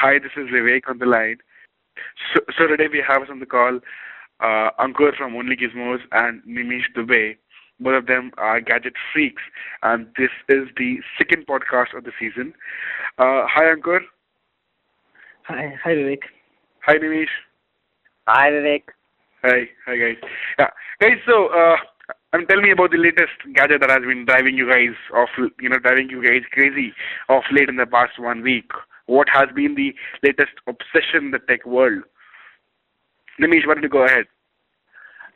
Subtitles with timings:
[0.00, 1.36] hi, this is Vivek on the line.
[2.32, 3.80] So, so today we have us on the call
[4.40, 7.36] uh, Ankur from Only Gizmos and Nimish Dubey.
[7.78, 9.42] Both of them are gadget freaks,
[9.82, 12.54] and this is the second podcast of the season.
[13.18, 14.00] Uh, hi, Ankur.
[15.44, 16.22] Hi, hi, Vivek.
[16.86, 17.34] Hi, Nimish.
[18.26, 18.82] Hi, Vivek.
[19.44, 20.16] Hi, hi, guys.
[20.58, 20.70] Yeah,
[21.00, 21.18] guys.
[21.26, 21.76] So, uh,
[22.32, 25.28] I'm telling me about the latest gadget that has been driving you guys off,
[25.60, 26.94] you know, driving you guys crazy
[27.28, 28.70] off late in the past one week.
[29.10, 29.92] What has been the
[30.22, 32.04] latest obsession in the tech world?
[33.40, 34.26] Nimish, why don't you go ahead?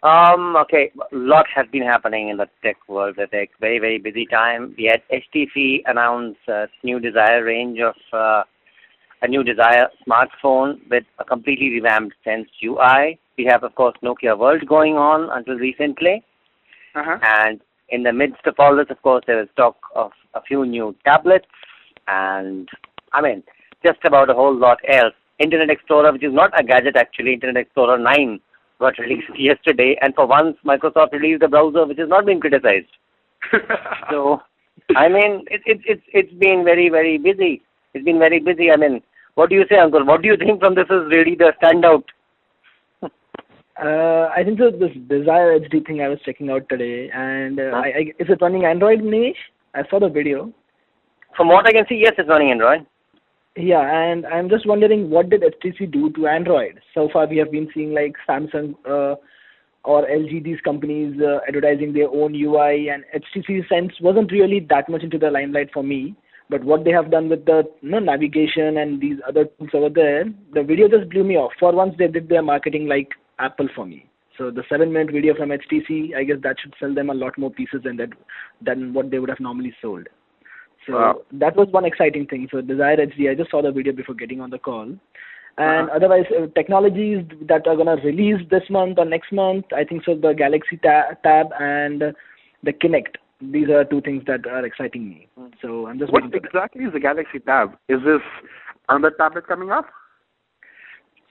[0.05, 3.17] Um, okay, a lot has been happening in the tech world.
[3.17, 3.49] Vivek.
[3.59, 4.77] Very, very busy time.
[4.79, 8.43] We had HTC announce a new Desire range of uh,
[9.23, 13.19] a new Desire smartphone with a completely revamped Sense UI.
[13.37, 16.23] We have, of course, Nokia World going on until recently.
[16.95, 17.19] Uh-huh.
[17.23, 20.65] And in the midst of all this, of course, there is talk of a few
[20.65, 21.49] new tablets
[22.07, 22.69] and,
[23.13, 23.43] I mean,
[23.85, 25.15] just about a whole lot else.
[25.39, 28.41] Internet Explorer, which is not a gadget actually, Internet Explorer 9
[28.81, 32.93] got released yesterday, and for once, Microsoft released a browser which has not been criticized.
[34.11, 34.41] so,
[34.97, 37.63] I mean, it, it, it's it's been very very busy.
[37.93, 38.71] It's been very busy.
[38.71, 39.03] I mean,
[39.35, 40.07] what do you say, Ankur?
[40.07, 42.05] What do you think from this is really the standout?
[43.83, 44.71] Uh, I think so.
[44.71, 48.41] This Desire HD thing I was checking out today, and uh, I, I, is it
[48.41, 49.37] running Android, Nish?
[49.75, 50.53] I saw the video.
[51.37, 52.87] From what I can see, yes, it's running Android.
[53.57, 56.81] Yeah, and I'm just wondering what did HTC do to Android?
[56.93, 59.15] So far, we have been seeing like Samsung uh,
[59.85, 64.89] or LG, these companies uh, advertising their own UI, and HTC Sense wasn't really that
[64.89, 66.17] much into the limelight for me.
[66.51, 69.89] But what they have done with the you know, navigation and these other tools over
[69.89, 71.53] there, the video just blew me off.
[71.59, 73.09] For once, they did their marketing like
[73.39, 74.11] Apple for me.
[74.37, 77.51] So the seven-minute video from HTC, I guess that should sell them a lot more
[77.51, 78.11] pieces than that
[78.61, 80.09] than what they would have normally sold.
[80.87, 81.21] So Wow.
[81.33, 82.49] that was one exciting thing.
[82.51, 84.89] So Desire HD, I just saw the video before getting on the call.
[85.57, 85.97] And Uh-huh.
[85.97, 90.15] otherwise, uh, technologies that are gonna release this month or next month, I think so.
[90.15, 92.15] The Galaxy ta- Tab and
[92.63, 93.17] the Kinect.
[93.41, 95.29] These are two things that are exciting me.
[95.61, 96.47] So I'm just What waiting for that.
[96.49, 97.77] exactly is the Galaxy Tab?
[97.89, 98.23] Is this
[98.89, 99.87] another tablet coming up?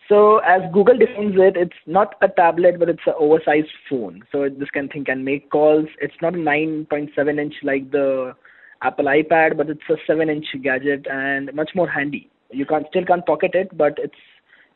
[0.09, 4.23] So as Google defines it, it's not a tablet, but it's an oversized phone.
[4.31, 5.87] So it, this can thing can make calls.
[6.01, 8.35] It's not a 9.7 inch like the
[8.83, 12.29] Apple iPad, but it's a 7 inch gadget and much more handy.
[12.51, 14.21] You can't still can't pocket it, but it's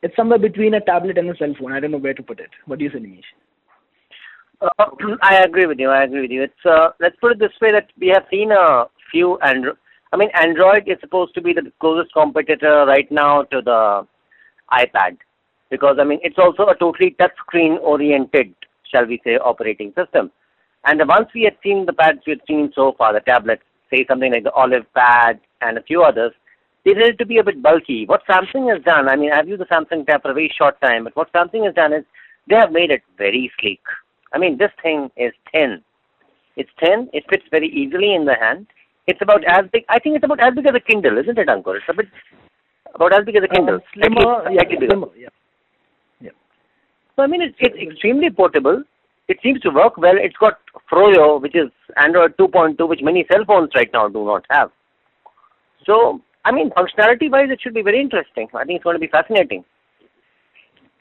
[0.01, 1.73] it's somewhere between a tablet and a cell phone.
[1.73, 2.49] I don't know where to put it.
[2.65, 3.23] What do you say, Nimish?
[4.61, 4.85] Uh,
[5.21, 5.89] I agree with you.
[5.89, 6.43] I agree with you.
[6.43, 9.77] It's uh, let's put it this way that we have seen a few Android.
[10.13, 14.07] I mean, Android is supposed to be the closest competitor right now to the
[14.71, 15.17] iPad
[15.69, 18.53] because I mean it's also a totally touchscreen oriented,
[18.91, 20.31] shall we say, operating system.
[20.85, 23.63] And the ones we had seen, the pads we had seen so far, the tablets,
[23.89, 26.31] say something like the Olive Pad and a few others,
[26.85, 28.05] they tended to be a bit bulky.
[28.05, 30.79] What Samsung has done, I mean, I've used the Samsung tab for a very short
[30.81, 32.03] time, but what Samsung has done is
[32.49, 33.81] they have made it very sleek.
[34.33, 35.81] I mean, this thing is thin.
[36.55, 37.09] It's thin.
[37.13, 38.67] It fits very easily in the hand.
[39.05, 39.83] It's about as big.
[39.89, 41.75] I think it's about as big as a Kindle, isn't it, Ankur?
[41.77, 42.07] It's a bit
[42.95, 43.75] about as big as a Kindle.
[43.75, 44.89] Uh, slimmer, Slightly- yeah, slightly bigger.
[44.91, 45.29] slimmer, yeah.
[47.15, 48.83] So I mean, it's, it's extremely portable.
[49.27, 50.15] It seems to work well.
[50.17, 50.59] It's got
[50.91, 54.71] Froyo, which is Android 2.2, which many cell phones right now do not have.
[55.85, 58.47] So I mean, functionality-wise, it should be very interesting.
[58.53, 59.65] I think it's going to be fascinating.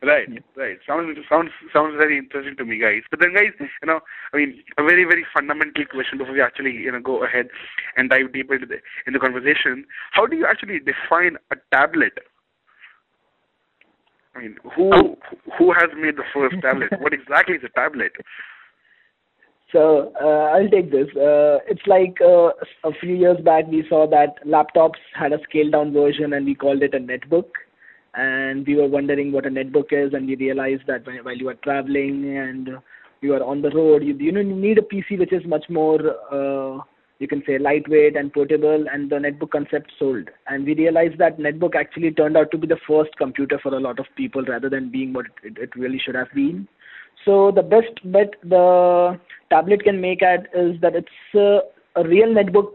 [0.03, 0.77] Right, right.
[0.87, 3.03] Sounds sounds sounds very interesting to me, guys.
[3.11, 4.01] But then, guys, you know,
[4.35, 7.49] I mean, a very very fundamental question before we actually you know go ahead
[7.97, 8.77] and dive deeper into the
[9.07, 9.87] in the conversation.
[10.11, 12.19] How do you actually define a tablet?
[14.37, 15.17] I mean, who
[15.59, 16.91] who has made the first tablet?
[17.01, 18.13] what exactly is a tablet?
[19.73, 21.09] So uh, I'll take this.
[21.17, 22.51] Uh, it's like uh,
[22.85, 26.55] a few years back we saw that laptops had a scaled down version and we
[26.55, 27.49] called it a netbook.
[28.15, 31.55] And we were wondering what a netbook is, and we realized that while you are
[31.63, 32.71] traveling and
[33.21, 35.67] you are on the road, you you know you need a PC which is much
[35.69, 36.01] more
[36.33, 36.83] uh,
[37.19, 40.29] you can say lightweight and portable, and the netbook concept sold.
[40.49, 43.81] And we realized that netbook actually turned out to be the first computer for a
[43.81, 46.69] lot of people, rather than being what it, it really should have been.
[47.25, 49.19] So the best bet the
[49.51, 52.75] tablet can make at is that it's a real netbook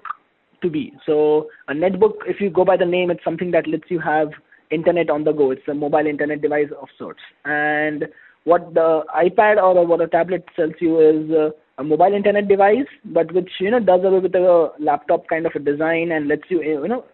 [0.61, 0.93] to be.
[1.05, 4.29] So a netbook, if you go by the name, it's something that lets you have
[4.71, 5.51] internet on the go.
[5.51, 7.21] It's a mobile internet device of sorts.
[7.45, 8.07] And
[8.43, 12.87] what the iPad or what a tablet sells you is uh, a mobile internet device,
[13.05, 16.43] but which you know does away with a laptop kind of a design and lets
[16.49, 17.05] you you know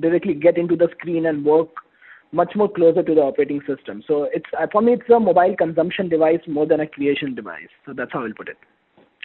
[0.00, 1.68] directly get into the screen and work
[2.32, 4.02] much more closer to the operating system.
[4.06, 7.68] So it's uh, for me it's a mobile consumption device more than a creation device.
[7.86, 8.56] So that's how I'll put it.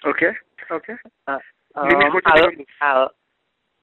[0.05, 0.31] Okay,
[0.71, 0.93] okay.
[1.27, 1.37] Uh,
[1.83, 2.49] Maybe um, what I'll,
[2.81, 3.11] I'll,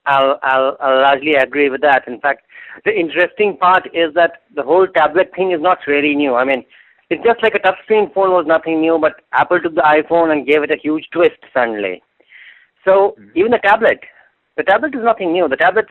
[0.06, 2.06] I'll, I'll, I'll largely agree with that.
[2.06, 2.42] In fact,
[2.84, 6.34] the interesting part is that the whole tablet thing is not really new.
[6.34, 6.64] I mean,
[7.10, 10.46] it's just like a touchscreen phone was nothing new, but Apple took the iPhone and
[10.46, 12.02] gave it a huge twist suddenly.
[12.84, 13.38] So mm-hmm.
[13.38, 14.00] even the tablet,
[14.56, 15.48] the tablet is nothing new.
[15.48, 15.86] The tablet,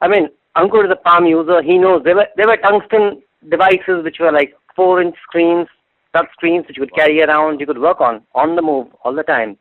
[0.00, 1.62] I mean, Ankur is a Palm user.
[1.62, 5.68] He knows there were there were tungsten devices which were like four-inch screens,
[6.14, 7.60] touch screens which you could carry around.
[7.60, 9.58] You could work on on the move all the time.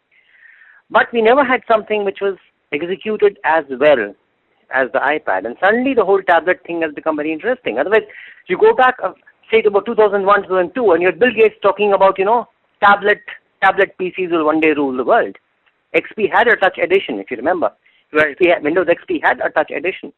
[0.89, 2.37] But we never had something which was
[2.71, 4.13] executed as well
[4.73, 5.45] as the iPad.
[5.45, 7.77] And suddenly the whole tablet thing has become very interesting.
[7.79, 8.03] Otherwise,
[8.47, 9.13] you go back, uh,
[9.51, 12.47] say, it about 2001, 2002, and you had Bill Gates talking about, you know,
[12.81, 13.19] tablet
[13.63, 15.37] tablet PCs will one day rule the world.
[15.95, 17.71] XP had a touch edition, if you remember.
[18.13, 18.37] Right.
[18.37, 20.13] XP had, Windows XP had a touch edition.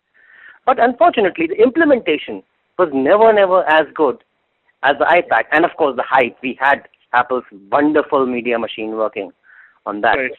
[0.65, 2.43] But unfortunately, the implementation
[2.77, 4.23] was never, never as good
[4.83, 5.43] as the iPad.
[5.51, 6.37] And of course, the hype.
[6.43, 9.31] We had Apple's wonderful media machine working
[9.85, 10.17] on that.
[10.17, 10.31] Right.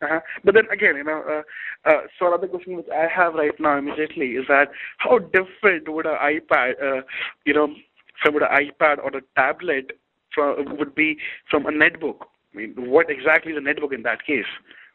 [0.00, 0.20] Uh-huh.
[0.44, 3.78] But then again, you know, uh, uh, so another question which I have right now
[3.78, 4.68] immediately is that
[4.98, 7.02] how different would an iPad, uh,
[7.44, 7.74] you know,
[8.22, 9.92] from an iPad or a tablet
[10.34, 11.18] from would be
[11.50, 12.26] from a netbook?
[12.54, 14.46] I mean, what exactly is a netbook in that case,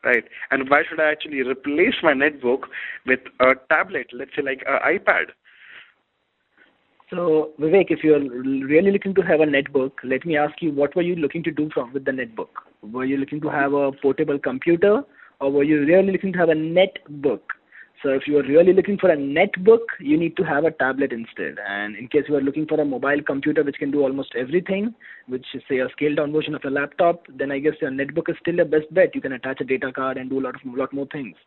[0.04, 0.24] right?
[0.52, 2.64] And why should I actually replace my netbook
[3.06, 5.32] with a tablet, let's say like an iPad?
[7.10, 10.96] So, Vivek, if you're really looking to have a netbook, let me ask you, what
[10.96, 12.48] were you looking to do from with the netbook?
[12.82, 15.04] Were you looking to have a portable computer,
[15.40, 17.42] or were you really looking to have a netbook?
[18.04, 21.14] So, if you are really looking for a netbook, you need to have a tablet
[21.14, 21.56] instead.
[21.66, 24.94] And in case you are looking for a mobile computer which can do almost everything,
[25.28, 28.30] which is say a scaled down version of a laptop, then I guess your netbook
[28.30, 29.16] is still the best bet.
[29.16, 31.38] You can attach a data card and do a lot of lot more things.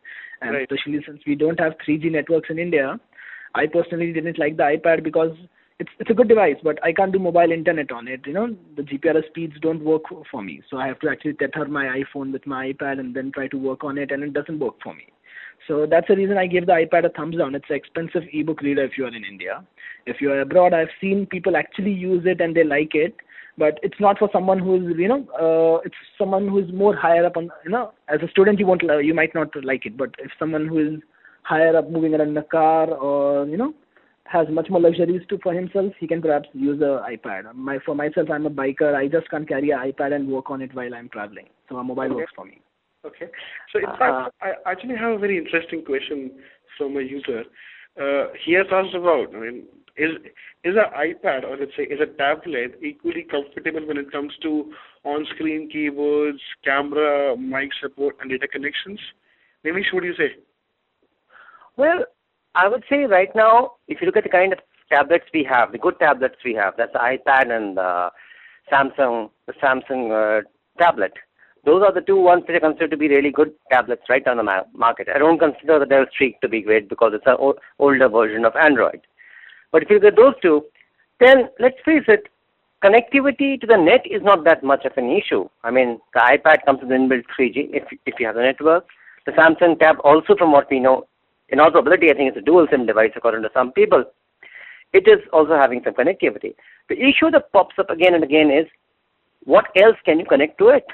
[0.41, 0.63] And right.
[0.63, 2.99] especially since we don't have 3G networks in India,
[3.53, 5.37] I personally didn't like the iPad because
[5.79, 8.21] it's it's a good device, but I can't do mobile internet on it.
[8.25, 11.67] You know, the GPRS speeds don't work for me, so I have to actually tether
[11.67, 14.57] my iPhone with my iPad and then try to work on it, and it doesn't
[14.57, 15.05] work for me.
[15.67, 17.55] So that's the reason I give the iPad a thumbs down.
[17.55, 19.63] It's an expensive ebook reader if you are in India.
[20.05, 23.15] If you are abroad, I've seen people actually use it and they like it,
[23.57, 26.95] but it's not for someone who is you know uh, it's someone who is more
[26.95, 29.97] higher up on you know as a student you won't you might not like it,
[29.97, 31.01] but if someone who is
[31.43, 33.73] higher up moving around in a car or you know
[34.25, 37.53] has much more luxuries to for himself, he can perhaps use a iPad.
[37.55, 38.93] My for myself, I'm a biker.
[38.93, 41.47] I just can't carry an iPad and work on it while I'm traveling.
[41.69, 42.15] So a mobile okay.
[42.15, 42.61] works for me.
[43.07, 43.27] Okay.
[43.71, 46.31] So in uh, fact, I actually have a very interesting question
[46.77, 47.43] from a user.
[47.99, 49.33] Uh, he has asked about.
[49.35, 49.63] I mean,
[49.97, 50.11] is
[50.63, 54.71] is an iPad or let's say is a tablet equally comfortable when it comes to
[55.03, 58.99] on-screen keyboards, camera, mic support, and data connections?
[59.63, 60.35] Maybe what do you say?
[61.77, 62.05] Well,
[62.55, 65.71] I would say right now, if you look at the kind of tablets we have,
[65.71, 68.09] the good tablets we have, that's the iPad and the
[68.71, 70.41] Samsung, the Samsung uh,
[70.77, 71.13] tablet.
[71.67, 74.37] Those are the two ones that I consider to be really good tablets right on
[74.37, 75.09] the ma- market.
[75.13, 78.45] I don't consider the Dell Streak to be great because it's an o- older version
[78.45, 79.01] of Android.
[79.73, 80.63] But if you at those two,
[81.19, 82.29] then let's face it,
[82.81, 85.49] connectivity to the net is not that much of an issue.
[85.65, 88.85] I mean, the iPad comes with inbuilt 3G if if you have the network.
[89.25, 91.05] The Samsung Tab also, from what we know,
[91.49, 94.05] in all probability, I think it's a dual SIM device according to some people.
[94.93, 96.55] It is also having some connectivity.
[96.87, 98.67] The issue that pops up again and again is
[99.43, 100.85] what else can you connect to it?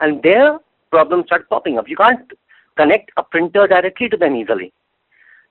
[0.00, 0.58] And there
[0.90, 1.88] problems start popping up.
[1.88, 2.30] You can't
[2.76, 4.72] connect a printer directly to them easily.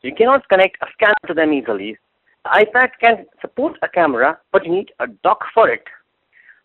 [0.02, 1.98] You cannot connect a scanner to them easily.
[2.44, 5.84] The iPad can support a camera, but you need a dock for it.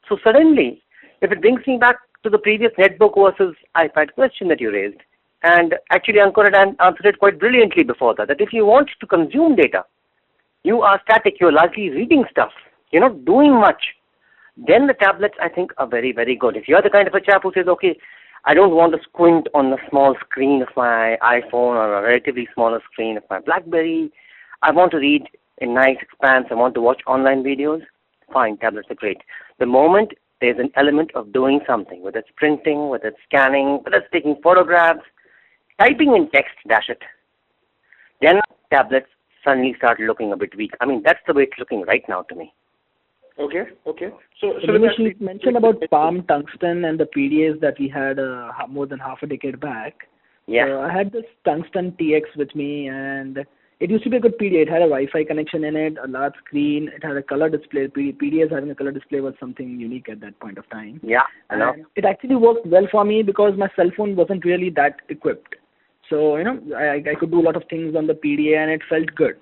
[0.09, 0.83] So suddenly,
[1.23, 5.00] if it brings me back to the previous netbook versus iPad question that you raised,
[5.43, 9.07] and actually, Ankur had answered it quite brilliantly before that, that if you want to
[9.07, 9.85] consume data,
[10.64, 12.52] you are static, you're largely reading stuff,
[12.90, 13.83] you're not doing much,
[14.67, 16.57] then the tablets, I think, are very, very good.
[16.57, 17.99] If you're the kind of a chap who says, okay,
[18.45, 22.49] I don't want to squint on the small screen of my iPhone or a relatively
[22.55, 24.11] smaller screen of my Blackberry,
[24.62, 25.26] I want to read
[25.59, 27.83] in nice expanse, I want to watch online videos,
[28.33, 29.19] fine, tablets are great.
[29.59, 33.99] The moment there's an element of doing something, whether it's printing, whether it's scanning, whether
[33.99, 35.05] it's taking photographs,
[35.79, 37.02] typing in text, dash it.
[38.23, 38.40] Then
[38.73, 39.09] tablets
[39.45, 40.73] suddenly start looking a bit weak.
[40.81, 42.55] I mean, that's the way it's looking right now to me.
[43.40, 44.09] Okay, okay.
[44.40, 48.52] So, so, so you mentioned about Palm Tungsten and the PDAs that we had uh,
[48.68, 50.09] more than half a decade back.
[50.47, 50.66] Yeah.
[50.66, 53.38] So I had this Tungsten TX with me, and
[53.78, 54.62] it used to be a good PDA.
[54.62, 56.90] It had a Wi-Fi connection in it, a large screen.
[56.94, 57.87] It had a color display.
[57.87, 61.00] PDAs having a color display was something unique at that point of time.
[61.02, 61.73] Yeah, know.
[61.73, 65.54] And it actually worked well for me because my cell phone wasn't really that equipped.
[66.11, 68.70] So you know, I I could do a lot of things on the PDA, and
[68.70, 69.37] it felt good.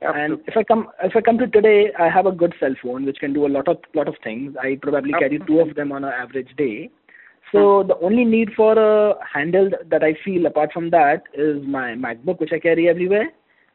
[0.00, 3.04] And if I come if I come to today, I have a good cell phone
[3.04, 4.54] which can do a lot of lot of things.
[4.60, 6.90] I probably carry two of them on an average day.
[7.52, 7.88] So hmm.
[7.88, 12.40] the only need for a handle that I feel apart from that is my MacBook,
[12.40, 13.30] which I carry everywhere,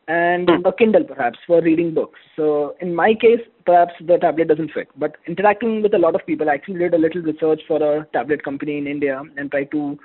[0.07, 0.65] and hmm.
[0.65, 2.19] a Kindle perhaps for reading books.
[2.35, 4.89] So in my case, perhaps the tablet doesn't fit.
[4.97, 8.05] But interacting with a lot of people, I actually did a little research for a
[8.13, 9.97] tablet company in India and tried to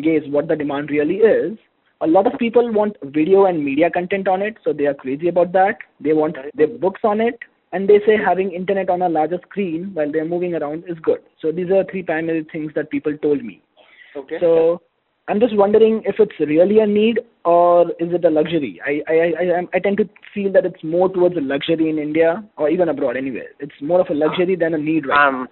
[0.00, 1.58] gauge what the demand really is.
[2.02, 5.28] A lot of people want video and media content on it, so they are crazy
[5.28, 5.78] about that.
[6.00, 7.38] They want their books on it,
[7.72, 11.20] and they say having internet on a larger screen while they're moving around is good.
[11.40, 13.62] So these are three primary things that people told me.
[14.16, 14.38] Okay.
[14.40, 14.82] So
[15.28, 18.80] I'm just wondering if it's really a need or is it a luxury?
[18.84, 22.44] I I I, I tend to feel that it's more towards a luxury in India
[22.56, 23.50] or even abroad anywhere.
[23.60, 25.48] It's more of a luxury than a need right um,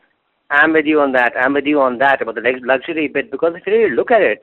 [0.50, 1.32] I'm with you on that.
[1.40, 4.20] I'm with you on that about the luxury bit because if you really look at
[4.20, 4.40] it,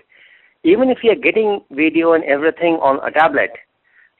[0.64, 3.52] even if you're getting video and everything on a tablet,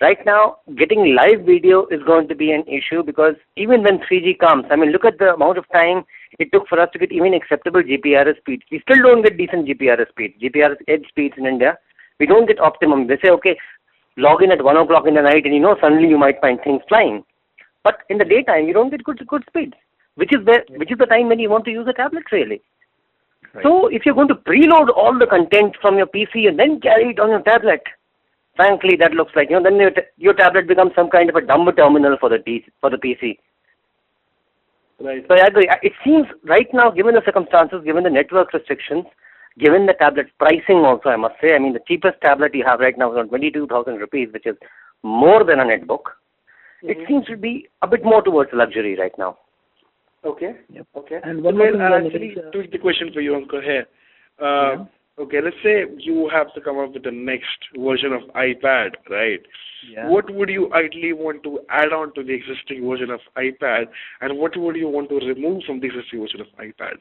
[0.02, 4.40] right now getting live video is going to be an issue because even when 3G
[4.40, 6.04] comes, I mean, look at the amount of time
[6.40, 8.64] it took for us to get even acceptable GPRS speeds.
[8.72, 11.78] We still don't get decent GPRS speeds, GPRS edge speeds in India.
[12.20, 13.08] We don't get optimum.
[13.08, 13.58] They say, okay,
[14.18, 16.60] log in at 1 o'clock in the night and you know suddenly you might find
[16.64, 17.24] things flying.
[17.84, 19.74] But in the daytime, you don't get good, good speeds,
[20.16, 22.62] which is, where, which is the time when you want to use a tablet really.
[23.64, 27.10] So if you're going to preload all the content from your PC and then carry
[27.10, 27.82] it on your tablet,
[28.56, 31.36] frankly, that looks like you know then your, t- your tablet becomes some kind of
[31.36, 33.38] a dumb terminal for the T- for the PC.
[35.00, 35.24] Right.
[35.28, 35.70] So I agree.
[35.84, 39.06] It seems right now, given the circumstances, given the network restrictions,
[39.60, 42.80] given the tablet pricing also, I must say, I mean the cheapest tablet you have
[42.80, 44.56] right now is on 22,000 rupees, which is
[45.04, 46.14] more than a netbook.
[46.84, 47.08] It mm-hmm.
[47.08, 49.38] seems to be a bit more towards luxury right now.
[50.28, 50.52] Okay.
[50.70, 50.88] Yep.
[50.96, 51.20] Okay.
[51.24, 53.86] And one more thing I'll that actually uh, tweak the question for you, Ankur here.
[54.40, 54.86] Uh,
[55.20, 59.40] Okay, let's say you have to come up with the next version of iPad, right?
[59.92, 60.08] Yeah.
[60.10, 63.86] What would you ideally want to add on to the existing version of iPad,
[64.22, 66.98] and what would you want to remove from the existing version of iPad?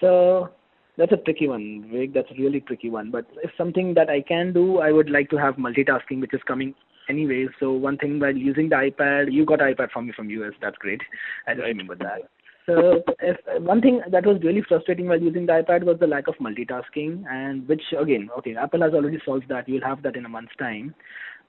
[0.00, 0.50] So
[0.96, 2.14] that's a tricky one, Vivek.
[2.14, 3.10] That's a really tricky one.
[3.10, 6.40] But if something that I can do, I would like to have multitasking, which is
[6.46, 6.76] coming
[7.08, 7.46] anyway.
[7.60, 10.52] So one thing while using the iPad, you got iPad from me from US.
[10.60, 11.00] That's great.
[11.46, 12.28] I remember that.
[12.68, 16.28] So if one thing that was really frustrating while using the iPad was the lack
[16.28, 19.66] of multitasking, and which again, okay, Apple has already solved that.
[19.66, 20.94] You'll have that in a month's time.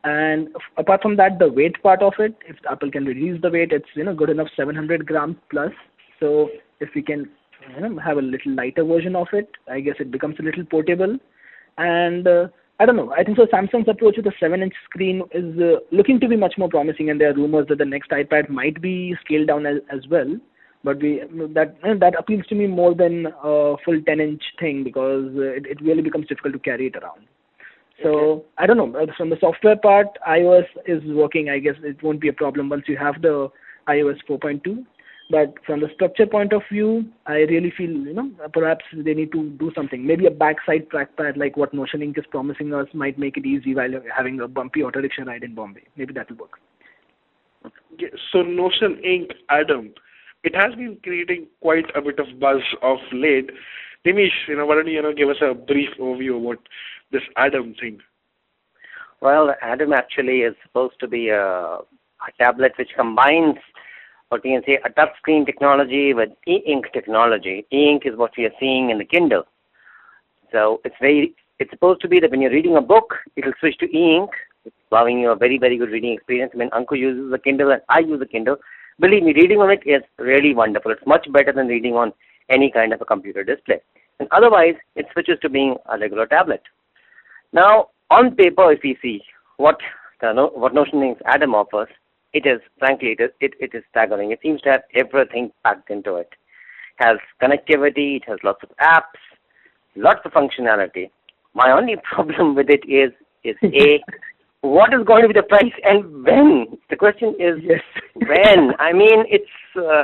[0.05, 0.47] And
[0.77, 3.89] apart from that, the weight part of it, if Apple can reduce the weight, it's
[3.95, 5.71] you know good enough 700 grams plus.
[6.21, 6.49] So
[6.79, 7.29] if we can
[7.75, 10.63] you know have a little lighter version of it, I guess it becomes a little
[10.63, 11.17] portable.
[11.77, 12.47] And uh,
[12.79, 13.11] I don't know.
[13.11, 13.45] I think so.
[13.45, 17.19] Samsung's approach with the seven-inch screen is uh, looking to be much more promising, and
[17.19, 20.37] there are rumors that the next iPad might be scaled down as, as well.
[20.81, 21.21] But we
[21.55, 25.81] that that appeals to me more than a full 10-inch thing because uh, it, it
[25.81, 27.27] really becomes difficult to carry it around.
[28.01, 29.07] So I don't know.
[29.17, 31.49] From the software part, iOS is working.
[31.49, 33.49] I guess it won't be a problem once you have the
[33.89, 34.85] iOS 4.2.
[35.31, 39.31] But from the structure point of view, I really feel you know perhaps they need
[39.33, 40.05] to do something.
[40.05, 43.75] Maybe a backside trackpad like what Notion Ink is promising us might make it easy
[43.75, 45.83] while having a bumpy auto rickshaw ride in Bombay.
[45.95, 46.59] Maybe that will work.
[47.99, 49.93] Yeah, so Notion Ink, Adam,
[50.43, 53.51] it has been creating quite a bit of buzz of late.
[54.05, 56.65] Nimish, you know, why don't you, you know, give us a brief overview about
[57.11, 57.99] this Adam thing?
[59.21, 61.83] Well, Adam actually is supposed to be a, a
[62.37, 63.57] tablet which combines
[64.29, 67.65] what we can say a touch screen technology with e-ink technology.
[67.71, 69.43] E-ink is what we are seeing in the Kindle.
[70.51, 73.77] So it's very it's supposed to be that when you're reading a book, it'll switch
[73.79, 74.29] to e-ink,
[74.91, 76.53] allowing you a very, very good reading experience.
[76.55, 78.55] When Ankur uses the Kindle and I use the Kindle,
[78.99, 80.91] believe me, reading on it is really wonderful.
[80.91, 82.13] It's much better than reading on
[82.49, 83.81] any kind of a computer display.
[84.19, 86.61] And otherwise, it switches to being a regular tablet.
[87.51, 89.21] Now, on paper, if we see
[89.57, 89.77] what
[90.21, 91.15] the, what Notion.
[91.25, 91.89] Adam offers,
[92.33, 94.31] it is frankly it is it, it is staggering.
[94.31, 96.29] It seems to have everything packed into it.
[96.97, 99.19] Has connectivity, it has lots of apps,
[99.95, 101.09] lots of functionality.
[101.53, 103.11] My only problem with it is
[103.43, 104.01] is a
[104.61, 106.77] what is going to be the price and when?
[106.89, 107.81] The question is Yes.
[108.15, 108.73] when.
[108.79, 109.45] I mean, it's
[109.75, 110.03] uh,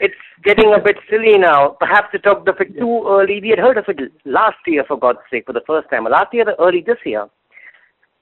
[0.00, 1.76] it's getting a bit silly now.
[1.78, 3.40] Perhaps we talked of it too early.
[3.40, 6.04] We had heard of it last year, for God's sake, for the first time.
[6.04, 7.28] Last year, or early this year,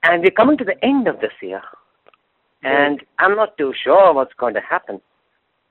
[0.03, 1.63] and we're coming to the end of this year,
[2.63, 5.01] and I'm not too sure what's going to happen.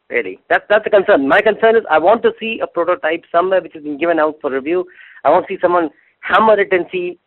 [0.10, 1.28] Really, that's that's the concern.
[1.28, 4.36] My concern is I want to see a prototype somewhere which has been given out
[4.42, 4.86] for review.
[5.24, 5.90] I want to see someone
[6.22, 7.20] hammer it and see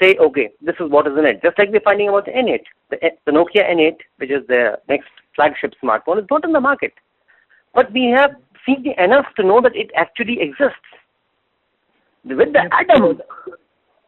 [0.00, 1.42] say, okay, this is what is in it.
[1.42, 2.60] Just like we're finding about the N8.
[2.90, 6.92] The, the Nokia N8, which is the next flagship smartphone, is not in the market.
[7.74, 8.30] But we have
[8.64, 10.76] seen enough to know that it actually exists.
[12.24, 13.20] With the Adam,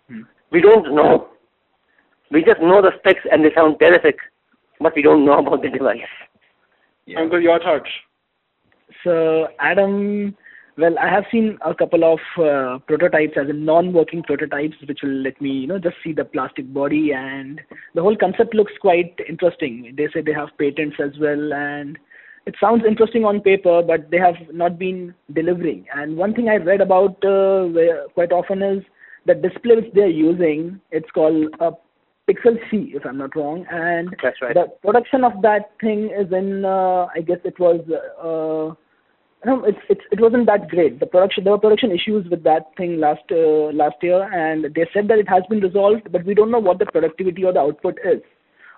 [0.08, 0.22] Hmm.
[0.50, 1.28] we don't know.
[2.30, 4.18] We just know the specs and they sound terrific,
[4.80, 6.00] but we don't know about the device.
[7.08, 7.90] Ankur, your thoughts?
[9.04, 10.36] So Adam,
[10.80, 15.22] Well, I have seen a couple of uh, prototypes as in non-working prototypes, which will
[15.22, 17.60] let me, you know, just see the plastic body, and
[17.94, 19.92] the whole concept looks quite interesting.
[19.96, 21.98] They say they have patents as well, and
[22.46, 25.86] it sounds interesting on paper, but they have not been delivering.
[25.94, 28.82] And one thing I read about uh, quite often is
[29.26, 30.80] the display which they are using.
[30.90, 31.72] It's called a
[32.30, 34.54] Pixel Qi, if I'm not wrong, and right.
[34.54, 37.80] the production of that thing is in, uh, I guess it was.
[37.90, 38.74] Uh,
[39.44, 41.00] no, it's, it's it wasn't that great.
[41.00, 44.86] The production there were production issues with that thing last uh, last year, and they
[44.92, 47.60] said that it has been resolved, but we don't know what the productivity or the
[47.60, 48.20] output is.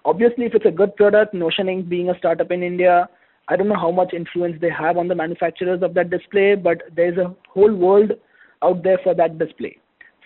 [0.05, 3.09] Obviously, if it's a good product, Notion Ink being a startup in India,
[3.49, 6.83] I don't know how much influence they have on the manufacturers of that display, but
[6.97, 8.13] there's a whole world
[8.63, 9.77] out there for that display.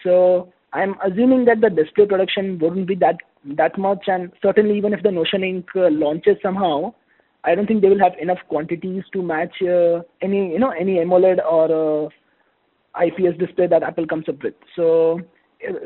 [0.04, 3.16] So I'm assuming that the display production wouldn't be that
[3.56, 6.92] that much, and certainly even if the Notion Ink uh, launches somehow,
[7.44, 10.96] I don't think they will have enough quantities to match uh, any you know any
[10.98, 11.66] AMOLED or
[12.04, 14.52] uh, IPS display that Apple comes up with.
[14.74, 15.20] So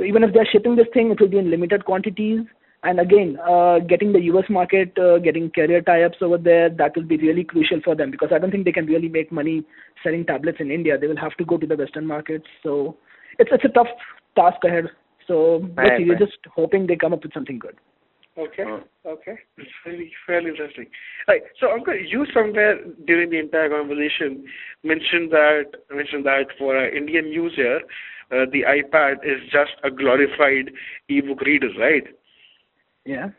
[0.05, 2.41] even if they're shipping this thing, it will be in limited quantities.
[2.83, 3.39] And again,
[3.89, 7.95] getting the US market, getting carrier tie-ups over there, that will be really crucial for
[7.95, 9.65] them because I don't think they can really make money
[10.03, 10.97] selling tablets in India.
[10.99, 12.47] They will have to go to the Western markets.
[12.63, 12.97] So
[13.39, 13.93] it's it's a tough
[14.37, 14.85] task ahead.
[15.27, 17.77] So right, we're just hoping they come up with something good.
[18.39, 18.65] Okay.
[19.05, 19.39] Okay.
[19.59, 20.87] It's really fairly interesting.
[21.29, 21.43] Right.
[21.59, 24.45] So, Ankur, you somewhere during the entire conversation
[24.83, 27.81] mentioned that mentioned that for an Indian user,
[28.33, 30.71] uh, the iPad is just a glorified
[31.09, 32.05] e-book reader, right?
[33.05, 33.31] Yeah.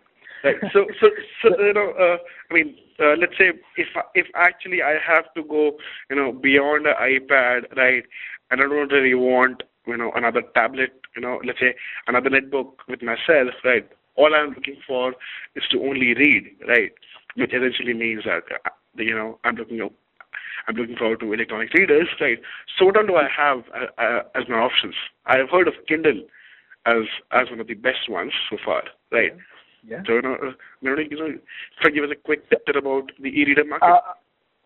[0.44, 0.56] Right.
[0.74, 1.08] So, so,
[1.42, 2.18] so you know, uh,
[2.50, 5.78] I mean, uh, let's say if if actually I have to go,
[6.10, 8.04] you know, beyond an iPad, right,
[8.52, 11.76] and I don't really want, you know, another tablet, you know, let's say
[12.08, 13.90] another netbook with myself, right?
[14.16, 15.14] all I'm looking for
[15.56, 16.92] is to only read, right?
[17.36, 19.82] Which essentially means that uh, you know I'm looking
[20.68, 22.40] I'm looking forward to electronic readers, right?
[22.78, 24.96] So what do I have uh, uh, as my options?
[25.26, 26.22] I have heard of Kindle
[26.86, 29.32] as as one of the best ones so far, right?
[29.88, 30.02] Yeah.
[30.06, 33.88] So you know, uh, you know, give us a quick tip about the e-reader market?
[33.88, 34.14] Uh,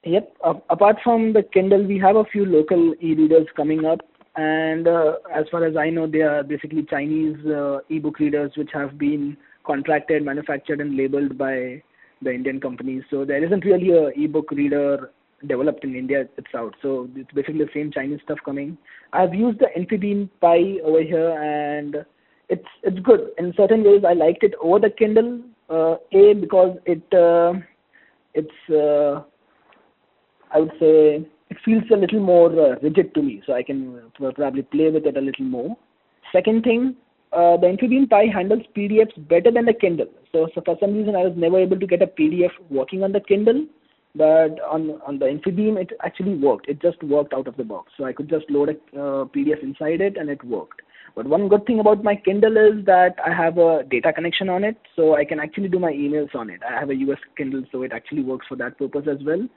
[0.04, 0.36] yep.
[0.44, 4.02] Uh, apart from the Kindle, we have a few local e-readers coming up
[4.36, 8.70] and uh, as far as I know, they are basically Chinese uh, e-book readers which
[8.74, 11.82] have been contracted, manufactured, and labeled by
[12.22, 13.04] the Indian companies.
[13.10, 15.12] So there isn't really a e-book reader
[15.48, 16.74] developed in India itself.
[16.82, 18.78] So it's basically the same Chinese stuff coming.
[19.14, 22.06] I've used the Infibeam Pi over here, and
[22.50, 23.30] it's it's good.
[23.38, 25.42] In certain ways, I liked it over the Kindle.
[25.70, 27.54] Uh, a because it uh,
[28.34, 29.24] it's uh,
[30.52, 34.00] I would say it feels a little more uh, rigid to me, so I can
[34.24, 35.78] uh, probably play with it a little more.
[36.32, 36.96] Second thing,
[37.32, 40.10] uh, the Infibeam Pi handles PDFs better than the Kindle.
[40.32, 43.12] So, so for some reason, I was never able to get a PDF working on
[43.12, 43.66] the Kindle,
[44.16, 46.68] but on on the Infibeam, it actually worked.
[46.68, 47.92] It just worked out of the box.
[47.98, 50.82] So I could just load a uh, PDF inside it, and it worked.
[51.16, 54.66] But one good thing about my Kindle is that I have a data connection on
[54.66, 56.60] it, so I can actually do my emails on it.
[56.70, 59.48] I have a US Kindle, so it actually works for that purpose as well.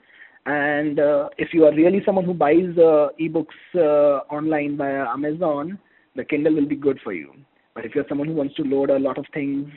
[0.45, 5.77] And uh, if you are really someone who buys uh, ebooks uh, online via Amazon,
[6.15, 7.33] the Kindle will be good for you.
[7.75, 9.69] But if you're someone who wants to load a lot of things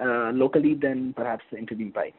[0.00, 2.12] uh, locally, then perhaps Infibeam Pi.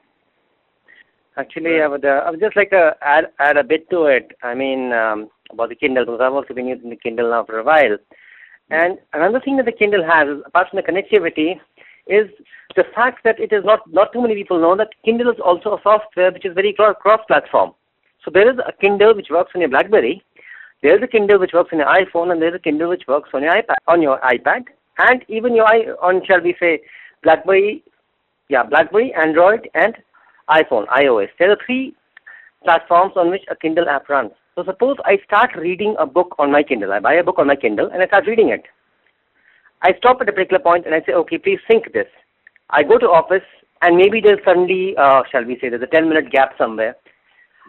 [1.36, 4.32] Actually, I would, uh, I would just like to add, add a bit to it.
[4.44, 7.60] I mean, um, about the Kindle, because I've also been using the Kindle now for
[7.60, 7.98] a while.
[8.70, 11.60] And another thing that the Kindle has, apart from the connectivity,
[12.08, 12.28] is
[12.76, 15.76] the fact that it is not not too many people know that Kindle is also
[15.76, 17.74] a software which is very cross-platform.
[18.24, 20.24] So there is a Kindle which works on your BlackBerry,
[20.84, 23.04] there is a Kindle which works on your iPhone, and there is a Kindle which
[23.08, 24.66] works on your iPad, on your iPad,
[24.98, 25.66] and even your
[26.04, 26.82] on shall we say
[27.24, 27.84] BlackBerry,
[28.50, 29.96] yeah BlackBerry, Android, and
[30.50, 31.30] iPhone, iOS.
[31.40, 31.96] There are three
[32.66, 34.32] platforms on which a Kindle app runs.
[34.56, 36.92] So suppose I start reading a book on my Kindle.
[36.92, 38.66] I buy a book on my Kindle and I start reading it.
[39.84, 42.08] I stop at a particular point and I say, okay, please sync this.
[42.70, 43.44] I go to office
[43.82, 46.96] and maybe there's suddenly, uh, shall we say, there's a 10 minute gap somewhere.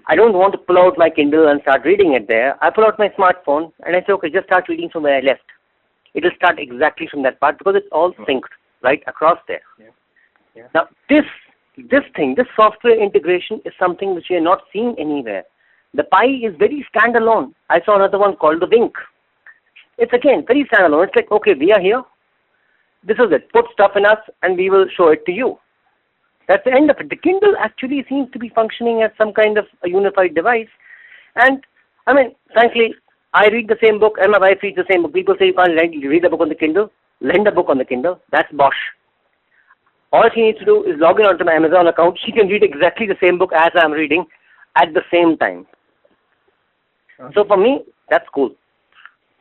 [0.07, 2.57] I don't want to pull out my Kindle and start reading it there.
[2.62, 5.20] I pull out my smartphone and I say, okay, just start reading from where I
[5.20, 5.42] left.
[6.14, 8.42] It'll start exactly from that part because it's all synced
[8.83, 9.62] right across there.
[9.79, 9.87] Yeah.
[10.55, 10.68] Yeah.
[10.74, 11.24] Now, this
[11.77, 15.42] this thing, this software integration is something which we are not seeing anywhere.
[15.94, 17.53] The Pi is very standalone.
[17.68, 18.94] I saw another one called the Wink.
[19.98, 21.07] It's again very standalone.
[21.07, 22.02] It's like, okay, we are here.
[23.07, 23.52] This is it.
[23.52, 25.59] Put stuff in us and we will show it to you.
[26.48, 27.11] That's the end of it.
[27.11, 30.68] The Kindle actually seems to be functioning as some kind of a unified device.
[31.37, 31.64] And
[32.07, 32.94] I mean, frankly,
[33.33, 35.12] I read the same book and my wife reads the same book.
[35.12, 36.90] People say you can't read a book on the Kindle.
[37.20, 38.20] Lend a book on the Kindle.
[38.30, 38.76] That's bosh.
[40.12, 42.18] All she needs to do is log in onto my Amazon account.
[42.24, 44.24] She can read exactly the same book as I'm reading
[44.76, 45.66] at the same time.
[47.35, 48.54] So for me, that's cool.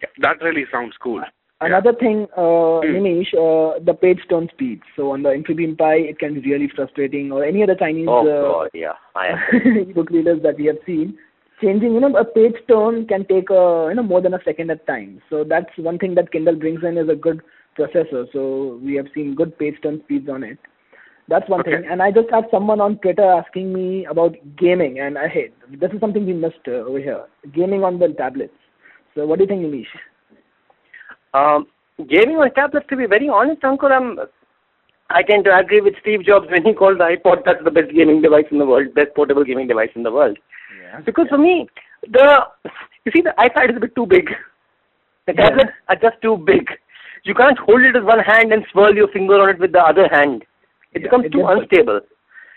[0.03, 1.23] Yeah, that really sounds cool.
[1.61, 2.95] Another thing, uh, Hmm.
[2.95, 4.81] Nimish, uh, the page turn speed.
[4.97, 8.27] So on the Infibeam Pi, it can be really frustrating, or any other Chinese Oh
[8.27, 8.95] uh, God, yeah,
[9.95, 11.17] book readers that we have seen.
[11.61, 14.71] Changing, you know, a page turn can take uh, you know more than a second
[14.71, 15.21] at times.
[15.29, 17.41] So that's one thing that Kindle brings in is a good
[17.79, 18.25] processor.
[18.33, 20.57] So we have seen good page turn speeds on it.
[21.29, 21.77] That's one Okay.
[21.77, 21.85] thing.
[21.89, 25.53] And I just had someone on Twitter asking me about gaming, and I hate
[25.85, 27.23] this is something we missed uh, over here.
[27.53, 28.59] Gaming on the tablets.
[29.15, 29.85] So what do you think, Nimish?
[31.33, 31.67] Um,
[32.09, 34.19] gaming on tablets, to be very honest, Ankur, I'm,
[35.09, 37.93] I tend to agree with Steve Jobs when he called the iPod Touch the best
[37.93, 40.37] gaming device in the world, best portable gaming device in the world.
[40.81, 41.01] Yeah.
[41.01, 41.67] Because for me,
[42.09, 42.39] the
[43.05, 44.29] you see the iPad is a bit too big.
[45.27, 45.49] The Yeah.
[45.49, 46.67] tablets are just too big.
[47.23, 49.79] You can't hold it with one hand and swirl your finger on it with the
[49.81, 50.43] other hand.
[50.93, 52.01] It Yeah, becomes it too unstable.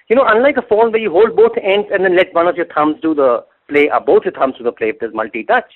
[0.08, 2.56] You know, unlike a phone where you hold both ends and then let one of
[2.56, 5.72] your thumbs do the play, or both your thumbs do the play if there's multi-touch.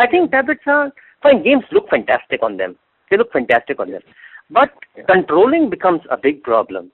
[0.00, 0.90] I think tablets are
[1.22, 1.42] fine.
[1.42, 2.76] Games look fantastic on them.
[3.10, 4.02] They look fantastic on them,
[4.50, 4.70] but
[5.06, 6.90] controlling becomes a big problem.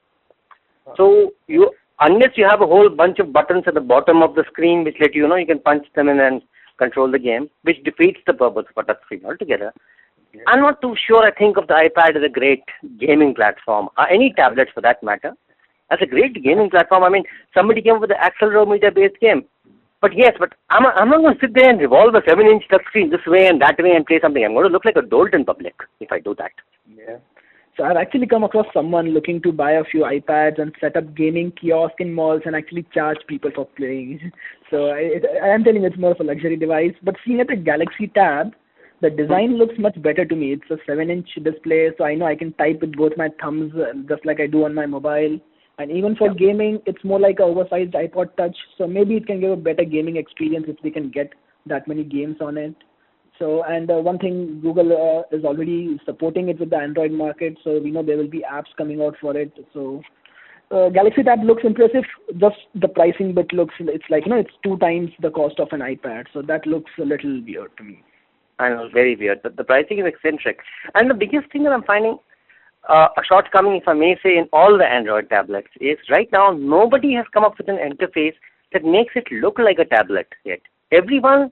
[0.96, 4.44] So you, unless you have a whole bunch of buttons at the bottom of the
[4.48, 6.42] screen which let you, you know you can punch them in and
[6.78, 9.72] control the game, which defeats the purpose of a touch screen altogether.
[10.48, 11.24] I'm not too sure.
[11.24, 12.64] I think of the iPad as a great
[12.98, 15.32] gaming platform, or any tablet for that matter,
[15.90, 17.04] as a great gaming platform.
[17.04, 19.44] I mean, somebody came up with the accelerometer based game.
[20.00, 22.64] But yes, but I'm, I'm not going to sit there and revolve a 7 inch
[22.70, 24.44] touchscreen this way and that way and play something.
[24.44, 26.52] I'm going to look like a dolt in public if I do that.
[26.86, 27.16] Yeah.
[27.76, 31.14] So I've actually come across someone looking to buy a few iPads and set up
[31.14, 34.32] gaming kiosk in malls and actually charge people for playing.
[34.68, 36.94] So I, it, I am telling you, it's more of a luxury device.
[37.04, 38.52] But seeing at the Galaxy Tab,
[39.00, 40.54] the design looks much better to me.
[40.54, 43.92] It's a seven-inch display, so I know I can type with both my thumbs, uh,
[44.08, 45.38] just like I do on my mobile.
[45.78, 48.56] And even for gaming, it's more like a oversized iPod Touch.
[48.78, 51.32] So maybe it can give a better gaming experience if we can get
[51.66, 52.74] that many games on it.
[53.38, 57.58] So, and uh, one thing, Google uh, is already supporting it with the Android market,
[57.62, 59.52] so we know there will be apps coming out for it.
[59.74, 60.00] So,
[60.70, 62.04] uh, Galaxy Tab looks impressive.
[62.38, 65.68] Just the pricing bit looks, it's like, you know, it's two times the cost of
[65.72, 66.24] an iPad.
[66.32, 68.02] So that looks a little weird to me.
[68.58, 69.42] I know, very weird.
[69.42, 70.60] But the pricing is eccentric.
[70.94, 72.18] And the biggest thing that I'm finding
[72.88, 76.52] uh, a shortcoming, if I may say, in all the Android tablets is right now
[76.52, 78.34] nobody has come up with an interface
[78.72, 80.60] that makes it look like a tablet yet.
[80.92, 81.50] Everyone,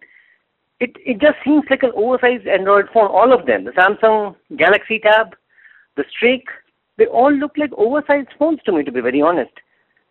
[0.81, 3.09] it it just seems like an oversized Android phone.
[3.09, 5.35] All of them, the Samsung Galaxy Tab,
[5.97, 6.47] the Streak,
[6.99, 8.85] they all look like oversized phones to me.
[8.85, 9.53] To be very honest,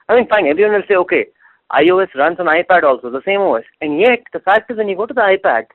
[0.09, 0.47] I mean, fine.
[0.47, 1.25] Everyone will say, okay,
[1.71, 4.97] iOS runs on iPad also, the same OS, and yet the fact is when you
[4.97, 5.65] go to the iPad,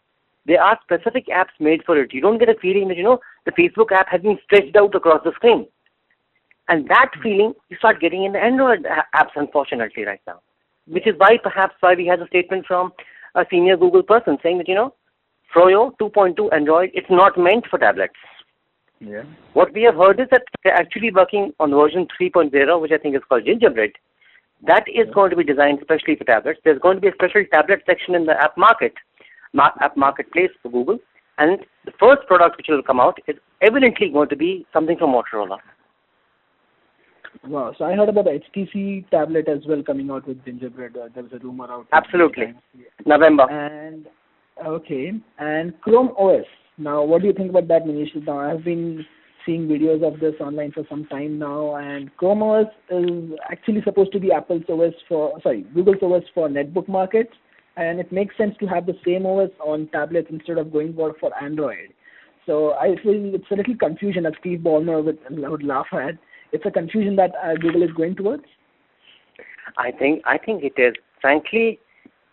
[0.49, 2.13] there are specific apps made for it.
[2.13, 4.95] You don't get a feeling that, you know, the Facebook app has been stretched out
[4.95, 5.67] across the screen.
[6.69, 7.23] And that hmm.
[7.23, 8.85] feeling you start getting in the Android
[9.15, 10.41] apps, unfortunately, right now.
[10.87, 12.93] Which is why, perhaps, why we had a statement from
[13.35, 14.95] a senior Google person saying that, you know,
[15.55, 18.15] Froyo 2.2 Android, it's not meant for tablets.
[19.01, 19.25] Yeah.
[19.53, 23.15] What we have heard is that they're actually working on version 3.0, which I think
[23.15, 23.93] is called Gingerbread.
[24.67, 26.61] That is going to be designed especially for tablets.
[26.65, 29.08] There's going to be a special tablet section in the app market, ma-
[29.57, 30.99] app marketplace for Google.
[31.39, 35.13] And the first product which will come out is evidently going to be something from
[35.13, 35.59] Motorola.
[37.47, 37.75] Wow.
[37.79, 40.97] So I heard about the HTC tablet as well coming out with Gingerbread.
[40.97, 41.87] Uh, there was a rumor out.
[41.93, 42.55] Absolutely.
[43.07, 43.49] November.
[43.51, 44.07] And
[44.67, 46.45] okay, and Chrome OS.
[46.79, 48.15] Now, what do you think about that, Nimish?
[48.27, 49.05] Now, I've been
[49.45, 54.13] seeing videos of this online for some time now, and Chrome OS is actually supposed
[54.13, 57.33] to be Apple's OS for, sorry, Google's OS for netbook markets,
[57.79, 61.15] and it makes sense to have the same OS on tablets instead of going for
[61.21, 61.95] for Android.
[62.45, 66.15] So I feel it's a little confusion that Steve Ballmer would, would laugh at.
[66.53, 68.45] It's a confusion that uh, Google is going towards.
[69.77, 70.95] I think I think it is.
[71.21, 71.79] Frankly,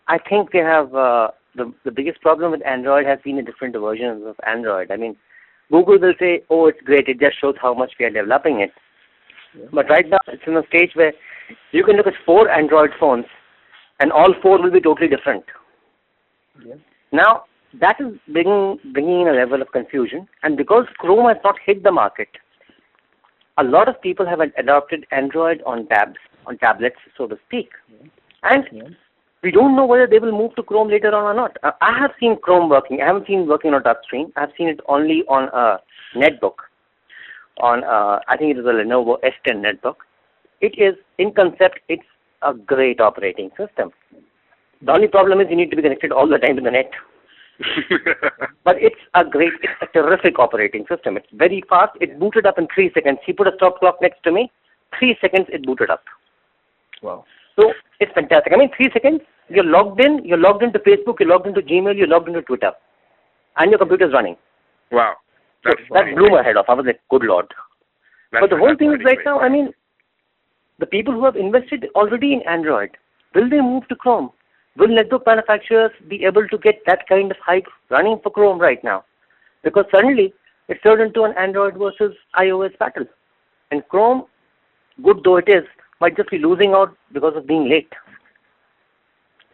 [0.08, 3.76] I think they have uh, the the biggest problem with Android has been the different
[3.76, 4.90] versions of Android.
[4.90, 5.16] I mean,
[5.70, 7.08] Google will say, "Oh, it's great.
[7.08, 8.72] It just shows how much we are developing it."
[9.72, 11.12] But right now, it's in a stage where
[11.72, 13.26] you can look at four Android phones,
[14.00, 15.44] and all four will be totally different.
[16.64, 16.78] Yes.
[17.12, 17.44] Now,
[17.80, 21.82] that is bringing bringing in a level of confusion, and because Chrome has not hit
[21.82, 22.28] the market,
[23.58, 27.70] a lot of people have adopted Android on tabs, on tablets, so to speak,
[28.42, 28.90] and Yes.
[29.42, 31.56] we don't know whether they will move to Chrome later on or not.
[31.62, 33.00] Uh, I have seen Chrome working.
[33.02, 34.06] I haven't seen working on a touch.
[34.36, 35.80] I've seen it only on a
[36.18, 36.56] netbook.
[37.60, 39.96] On uh, I think it is a Lenovo S10 netbook.
[40.60, 41.80] It is in concept.
[41.88, 42.02] It's
[42.46, 43.90] a great operating system.
[44.82, 46.90] The only problem is you need to be connected all the time to the net.
[48.64, 51.16] But it's a great, it's a terrific operating system.
[51.16, 51.92] It's very fast.
[52.00, 53.18] It booted up in three seconds.
[53.24, 54.50] He put a stop clock next to me.
[54.98, 56.02] Three seconds, it booted up.
[57.02, 57.24] Wow.
[57.58, 58.52] So it's fantastic.
[58.52, 60.24] I mean, three seconds, You're logged in.
[60.24, 61.20] You're logged into Facebook.
[61.20, 61.96] You're logged into Gmail.
[61.96, 62.72] You're logged into Twitter,
[63.56, 64.36] and your computer's running.
[64.90, 65.14] Wow.
[65.64, 66.66] That's so that blew my head off.
[66.68, 67.46] I was like, good lord.
[68.32, 69.72] That's, but the whole thing is right now, I mean,
[70.78, 72.90] the people who have invested already in Android,
[73.34, 74.30] will they move to Chrome?
[74.76, 78.82] Will netbook manufacturers be able to get that kind of hype running for Chrome right
[78.84, 79.04] now?
[79.64, 80.34] Because suddenly
[80.68, 83.06] it turned into an Android versus iOS battle.
[83.70, 84.24] And Chrome,
[85.02, 85.64] good though it is,
[86.00, 87.92] might just be losing out because of being late.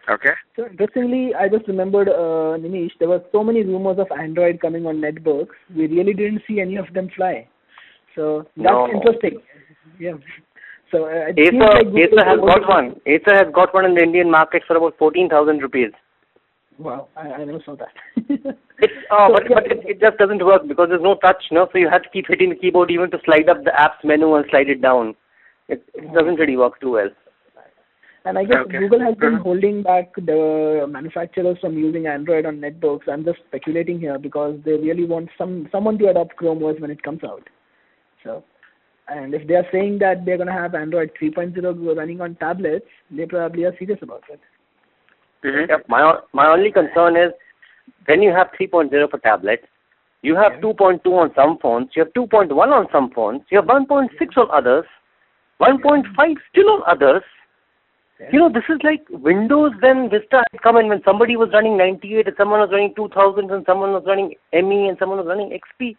[0.09, 0.33] Okay.
[0.57, 4.85] So interestingly, I just remembered, uh, Nimish, there were so many rumors of Android coming
[4.87, 5.55] on netbooks.
[5.75, 7.47] We really didn't see any of them fly.
[8.17, 8.91] So that's No.
[8.91, 9.41] interesting.
[10.01, 10.15] Yeah.
[10.93, 13.01] So uh, Acer, like Acer has got one.
[13.07, 15.91] Acer has got one in the Indian market for about 14,000 rupees.
[16.79, 17.93] Wow, I, I never saw that.
[18.79, 19.55] It's uh, So, but yeah.
[19.55, 21.69] but it, it just doesn't work because there's no touch, no.
[21.73, 24.35] So you have to keep hitting the keyboard even to slide up the apps menu
[24.35, 25.15] and slide it down.
[25.69, 27.09] It, it doesn't really work too well.
[28.25, 28.79] And I guess Okay.
[28.79, 29.43] Google has been Uh-huh.
[29.43, 33.09] holding back the manufacturers from using Android on netbooks.
[33.09, 36.91] I'm just speculating here because they really want some someone to adopt Chrome OS when
[36.93, 37.49] it comes out.
[38.25, 38.45] So,
[39.09, 42.87] and if they are saying that they're going to have Android 3.0 running on tablets,
[43.11, 44.41] they probably are serious about it.
[45.45, 45.69] Mhm.
[45.69, 45.89] Yep.
[45.89, 47.33] My my only concern is
[48.07, 49.67] when you have 3.0 for tablets,
[50.23, 50.61] you have Yeah.
[50.61, 54.85] 2.2 on some phones, you have 2.1 on some phones, you have 1.6 on others,
[55.59, 57.23] 1.5 still on others.
[58.21, 58.29] Yeah.
[58.33, 61.77] You know, this is like Windows when Vista had come in, when somebody was running
[61.77, 65.51] 98 and someone was running 2000 and someone was running ME and someone was running
[65.51, 65.97] XP.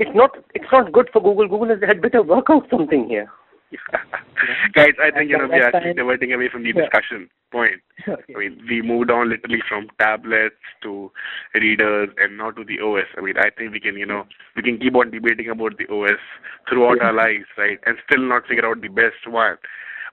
[0.00, 1.46] It's not, it's not good for Google.
[1.46, 3.30] Google has had better work out something here.
[4.72, 6.82] Guys, I think you know we are actually diverting away from the Yeah.
[6.82, 7.80] discussion point.
[8.08, 8.34] Okay.
[8.34, 11.12] I mean, we moved on literally from tablets to
[11.54, 13.06] readers and now to the OS.
[13.16, 14.24] I mean, I think we can, you know,
[14.56, 16.18] we can keep on debating about the OS
[16.68, 17.08] throughout Yeah.
[17.08, 17.78] our lives, right?
[17.86, 19.58] And still not figure out the best one.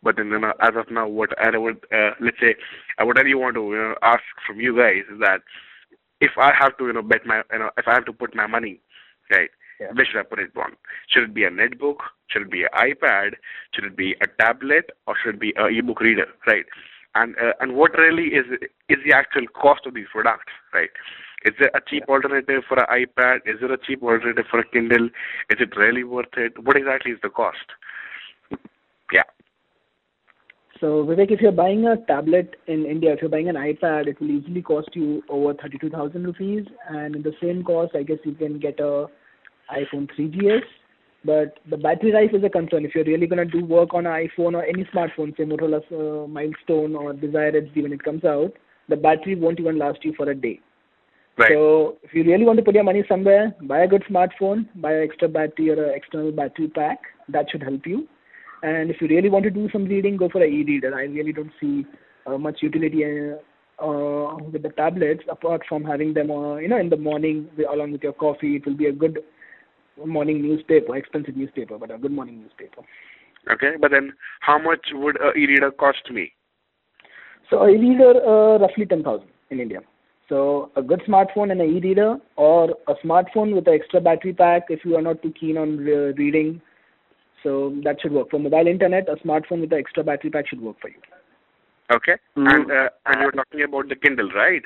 [0.04, 2.56] But then, you know, as of now, what I would, uh, let's say,
[3.00, 5.42] uh, what I really want to you know, ask from you guys is that
[6.22, 8.36] if I have to, you know, bet my, you know, if I have to put
[8.36, 8.82] my money,
[9.32, 9.88] right, Yeah.
[9.94, 10.76] where should I put it on?
[11.08, 11.98] Should it be a netbook?
[12.30, 13.34] Should it be an iPad?
[13.74, 14.90] Should it be a tablet?
[15.06, 16.66] Or should it be a ebook reader, right?
[17.16, 18.46] And uh, and what really is
[18.90, 20.90] is the actual cost of these products, right?
[21.46, 23.42] Is there a cheap alternative for an iPad?
[23.46, 25.06] Is there a cheap alternative for a Kindle?
[25.50, 26.54] Is it really worth it?
[26.64, 27.58] What exactly is the cost?
[29.14, 29.24] Yeah.
[30.82, 34.20] So Vivek, if you're buying a tablet in India, if you're buying an iPad, it
[34.20, 36.66] will easily cost you over 32,000 rupees.
[36.90, 39.08] And in the same cost, I guess you can get a
[39.72, 40.64] iPhone 3GS.
[41.26, 42.86] But the battery life is a concern.
[42.86, 45.84] If you're really going to do work on an iPhone or any smartphone, say Motorola's
[45.92, 48.54] uh, Milestone or Desire HD when it comes out,
[48.88, 50.60] the battery won't even last you for a day.
[51.38, 51.52] Right.
[51.52, 54.94] So if you really want to put your money somewhere, buy a good smartphone, buy
[54.94, 57.00] an extra battery or an external battery pack.
[57.30, 58.08] That should help you.
[58.64, 60.96] And if you really want to do some reading, go for an e-reader.
[60.96, 61.86] I really don't see
[62.26, 66.80] uh, much utility uh, uh, with the tablets apart from having them, uh, you know,
[66.80, 68.56] in the morning along with your coffee.
[68.56, 69.20] It will be a good
[70.06, 72.82] morning newspaper, expensive newspaper, but a good morning newspaper.
[73.52, 73.76] okay.
[73.80, 76.34] But then, how much would a e-reader cost me?
[77.50, 79.80] So a e-reader, uh, roughly 10,000 in India.
[80.30, 84.64] So a good smartphone and an e-reader or a smartphone with an extra battery pack
[84.70, 86.62] if you are not too keen on re- reading.
[87.44, 88.32] So that should work.
[88.32, 90.98] For mobile internet, a smartphone with an extra battery pack should work for you.
[91.94, 92.16] Okay.
[92.38, 92.54] Mm.
[92.54, 94.64] And uh, and you're talking about the Kindle, right?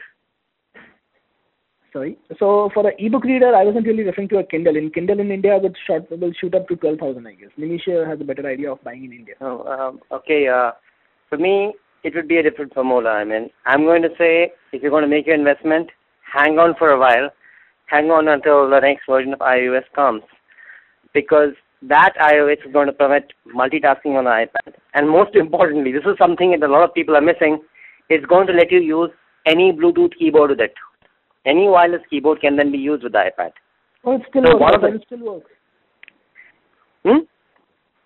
[1.93, 2.17] Sorry.
[2.39, 4.77] So for an e-book reader, I wasn't really referring to a Kindle.
[4.77, 7.49] In Kindle in India, would short will shoot up to 12,000, I guess.
[7.59, 9.35] Nimisha has a better idea of buying in India.
[9.41, 10.71] Oh, um, okay, uh,
[11.29, 11.73] for me,
[12.03, 13.09] it would be a different formula.
[13.09, 15.89] I mean, I'm going to say if you're going to make your investment,
[16.33, 17.29] hang on for a while,
[17.87, 20.23] hang on until the next version of iOS comes,
[21.13, 21.51] because
[21.81, 24.73] that iOS is going to permit multitasking on the iPad.
[24.93, 27.61] And most importantly, this is something that a lot of people are missing.
[28.09, 29.09] It's going to let you use
[29.45, 30.73] any Bluetooth keyboard with it.
[31.45, 33.51] Any wireless keyboard can then be used with the iPad.
[34.03, 34.63] Oh, it still So works.
[34.67, 35.51] I thought the- it still works.
[37.03, 37.17] Hmm?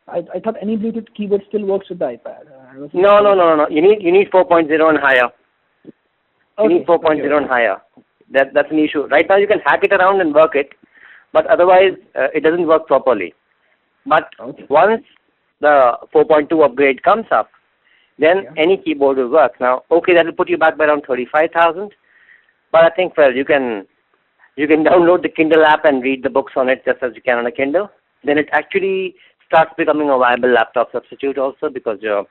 [0.08, 2.45] I, I thought any Bluetooth keyboard still works with the iPad.
[2.93, 3.67] No, no, no, no.
[3.69, 5.26] You need you need 4.0 and higher.
[6.58, 6.74] Okay.
[6.74, 7.36] You need 4.0 okay.
[7.36, 7.82] and higher.
[8.32, 9.08] That that's an issue.
[9.08, 10.69] Right now you can hack it around and work it,
[11.34, 13.34] but otherwise uh, it doesn't work properly.
[14.06, 14.65] But Okay.
[14.69, 15.04] once
[15.60, 17.50] the 4.2 upgrade comes up,
[18.19, 18.52] then Yeah.
[18.58, 19.60] any keyboard will work.
[19.60, 21.91] Now, okay, that will put you back by around 35,000.
[22.75, 23.88] But I think well, you can
[24.57, 27.21] you can download the Kindle app and read the books on it just as you
[27.21, 27.89] can on a Kindle.
[28.25, 29.15] Then it actually
[29.47, 32.25] starts becoming a viable laptop substitute also because your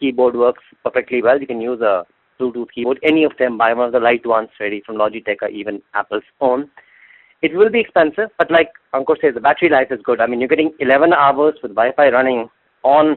[0.00, 1.40] keyboard works perfectly well.
[1.40, 2.04] You can use a
[2.40, 5.48] Bluetooth keyboard, any of them, buy one of the light ones ready from Logitech or
[5.48, 6.68] even Apple's own.
[7.42, 10.20] It will be expensive, but like Ankur says, the battery life is good.
[10.20, 12.48] I mean, you're getting 11 hours with Wi-Fi running
[12.82, 13.16] on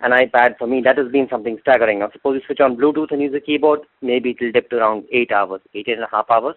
[0.00, 1.98] an iPad for me, that has been something staggering.
[2.00, 4.76] Now, suppose you switch on Bluetooth and use a keyboard, maybe it will dip to
[4.76, 6.56] around eight hours, eight, eight and a half hours.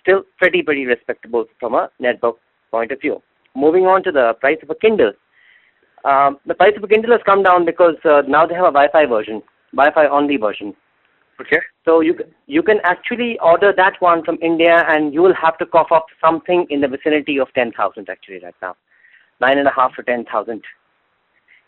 [0.00, 2.36] Still pretty, pretty respectable from a netbook
[2.70, 3.22] point of view.
[3.54, 5.12] Moving on to the price of a Kindle.
[6.04, 8.72] Um, the price of a Kindle has come down because uh, now they have a
[8.72, 9.42] Wi-Fi version,
[9.74, 10.74] Wi-Fi only version.
[11.40, 11.58] Okay.
[11.84, 12.14] So you
[12.46, 16.06] you can actually order that one from India, and you will have to cough up
[16.20, 18.76] something in the vicinity of ten thousand actually right now,
[19.40, 20.62] nine and a half to ten thousand.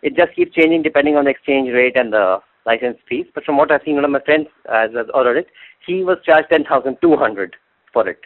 [0.02, 3.26] It just keeps changing depending on the exchange rate and the license fees.
[3.34, 5.46] But from what I've seen, one of my friends uh, has ordered it.
[5.86, 7.56] He was charged ten thousand two hundred
[7.92, 8.20] for it.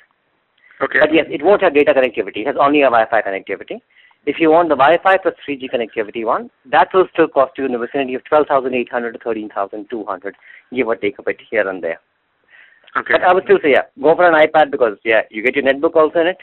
[0.83, 1.01] Okay.
[1.01, 2.45] But yes, it won't have data connectivity.
[2.45, 3.81] It has only a Wi-Fi connectivity.
[4.27, 7.73] If you want the Wi-Fi plus 3G connectivity one, that will still cost you in
[7.73, 10.35] the vicinity of 12,800 to 13,200,
[10.75, 12.01] give or take a bit here and there.
[12.97, 13.15] Okay.
[13.15, 15.65] But I would still say, yeah, go for an iPad because, yeah, you get your
[15.65, 16.39] netbook also in it,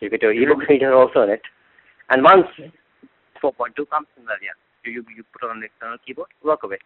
[0.00, 0.72] you get your ebook mm-hmm.
[0.72, 1.42] reader also in it,
[2.08, 2.46] and once
[3.42, 4.56] 4.2 comes in there, yeah,
[4.90, 6.78] you, you put on an external keyboard, walk away.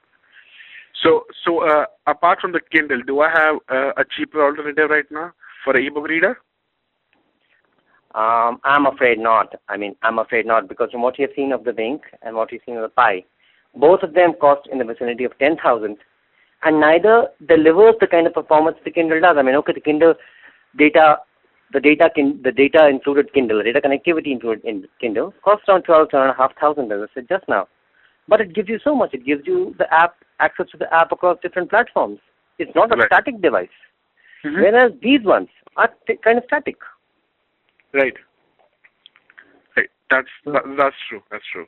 [1.02, 5.04] So, so uh, apart from the Kindle, do I have uh, a cheaper alternative right
[5.10, 5.32] now
[5.64, 6.38] for an ebook reader?
[8.14, 9.54] Um, I'm afraid not.
[9.68, 12.50] I mean, I'm afraid not because from what you've seen of the Wink and what
[12.50, 13.24] you've seen of the Pi,
[13.76, 15.96] both of them cost in the vicinity of 10,000
[16.62, 19.36] and neither delivers the kind of performance the Kindle does.
[19.38, 20.14] I mean, okay, the Kindle
[20.76, 21.18] data,
[21.72, 25.82] the data, kin, the data included Kindle, the data connectivity included in Kindle costs around
[25.82, 27.68] 12, 12,500 as I said just now.
[28.28, 29.12] But it gives you so much.
[29.14, 32.18] It gives you the app, access to the app across different platforms.
[32.58, 33.06] It's not a Right.
[33.06, 33.68] static device.
[34.44, 34.60] Mm-hmm.
[34.62, 36.76] Whereas these ones are t- kind of static.
[37.92, 38.14] Right.
[39.76, 39.88] Right.
[40.10, 41.22] That's that, that's true.
[41.30, 41.66] That's true.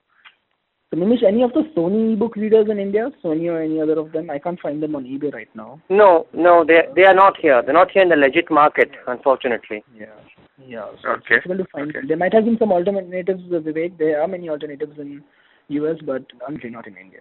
[0.91, 4.13] So, Nimish, any of the Sony ebook readers in India, Sony or any other of
[4.13, 4.29] them?
[4.31, 5.81] I can't find them on eBay right now.
[5.89, 7.63] No, no, they they are not here.
[7.63, 9.83] They're not here in the legit market, unfortunately.
[9.99, 10.07] Yeah.
[10.67, 10.87] Yeah.
[11.03, 11.37] So Okay.
[11.37, 11.97] It's difficult to find.
[11.97, 12.07] Okay.
[12.07, 13.97] There might have been some alternatives, Vivek.
[13.99, 15.23] There are many alternatives in
[15.69, 17.21] US, but unfortunately not in India.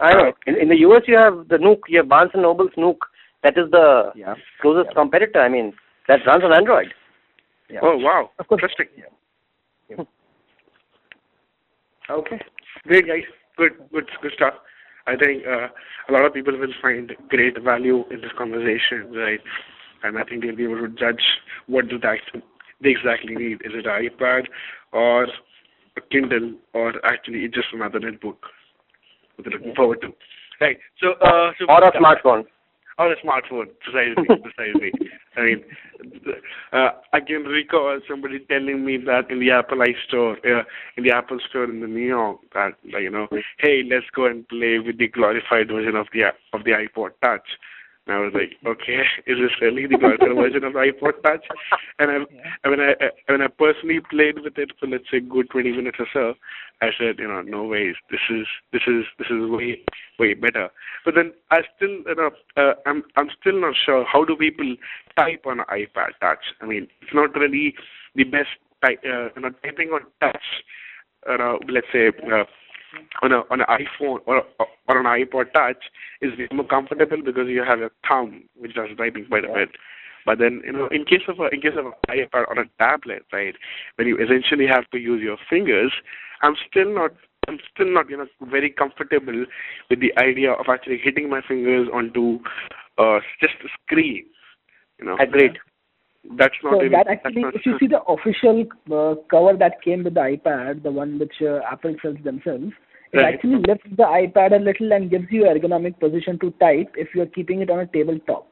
[0.00, 0.32] I know.
[0.46, 1.80] In, in the US, you have the Nook.
[1.88, 3.06] You have Barnes and Noble's Nook.
[3.42, 4.34] That is the Yeah.
[4.60, 4.94] closest Yeah.
[5.02, 5.40] competitor.
[5.40, 5.72] I mean,
[6.08, 6.94] that runs on Android.
[7.68, 7.80] Yeah.
[7.82, 8.30] Oh wow.
[8.38, 8.60] Of course.
[8.62, 8.88] Interesting.
[8.96, 9.04] Yeah.
[9.96, 10.04] Yeah.
[12.10, 12.40] Okay.
[12.86, 13.24] Great guys.
[13.56, 13.72] Good.
[13.92, 14.08] Good.
[14.22, 14.54] Good stuff.
[15.06, 15.68] I think uh,
[16.08, 19.40] a lot of people will find great value in this conversation, right?
[20.02, 21.22] And I think they'll be able to judge
[21.66, 22.20] what do they,
[22.82, 23.62] they exactly need.
[23.64, 24.46] Is it iPad
[24.92, 25.26] or
[26.00, 28.36] a Kindle or actually it's just another netbook?
[29.36, 30.08] What they're looking forward to.
[30.60, 30.78] Right.
[31.02, 32.44] So, uh, so Or a smartphone.
[32.98, 34.92] or a smartphone, precisely, precisely.
[35.36, 35.64] I mean,
[36.72, 40.64] uh, I can recall somebody telling me that in the Apple iStore, uh,
[40.96, 43.26] in the Apple Store in the New York, that like, you know,
[43.58, 47.48] hey, let's go and play with the glorified version of the of the iPod Touch.
[48.06, 51.44] And I was like, okay, is this really the glorified version of the iPod Touch?
[51.98, 52.14] And I,
[52.64, 55.72] and when I, I when I personally played with it for let's say good 20
[55.72, 56.34] minutes or so,
[56.82, 59.80] I said, you know, no ways, this is this is this is way
[60.18, 60.70] way better.
[61.04, 64.76] But then I still, you know, uh, I'm I'm still not sure how do people
[65.16, 66.44] type on an iPad Touch.
[66.60, 67.74] I mean, it's not really
[68.14, 68.48] the best
[68.82, 70.42] type, uh, you know, typing on touch.
[71.28, 72.08] You know, let's say.
[72.08, 72.44] Uh,
[73.22, 75.84] on a on an iPhone or or an iPod Touch
[76.20, 79.70] is more comfortable because you have a thumb which does typing quite a bit.
[80.26, 82.68] But then you know, in case of a in case of an iPad or a
[82.78, 83.54] tablet, right,
[83.96, 85.92] when you essentially have to use your fingers,
[86.42, 87.12] I'm still not
[87.48, 89.46] I'm still not you know very comfortable
[89.88, 92.40] with the idea of actually hitting my fingers onto
[92.98, 94.26] uh just a screen.
[94.98, 95.58] You know, Agreed.
[96.36, 100.04] That's not So that actually, not- if you see the official uh, cover that came
[100.04, 102.72] with the iPad, the one which uh, Apple sells themselves,
[103.12, 103.34] it Right.
[103.34, 107.26] actually lifts the iPad a little and gives you ergonomic position to type if you're
[107.26, 108.46] keeping it on a tabletop.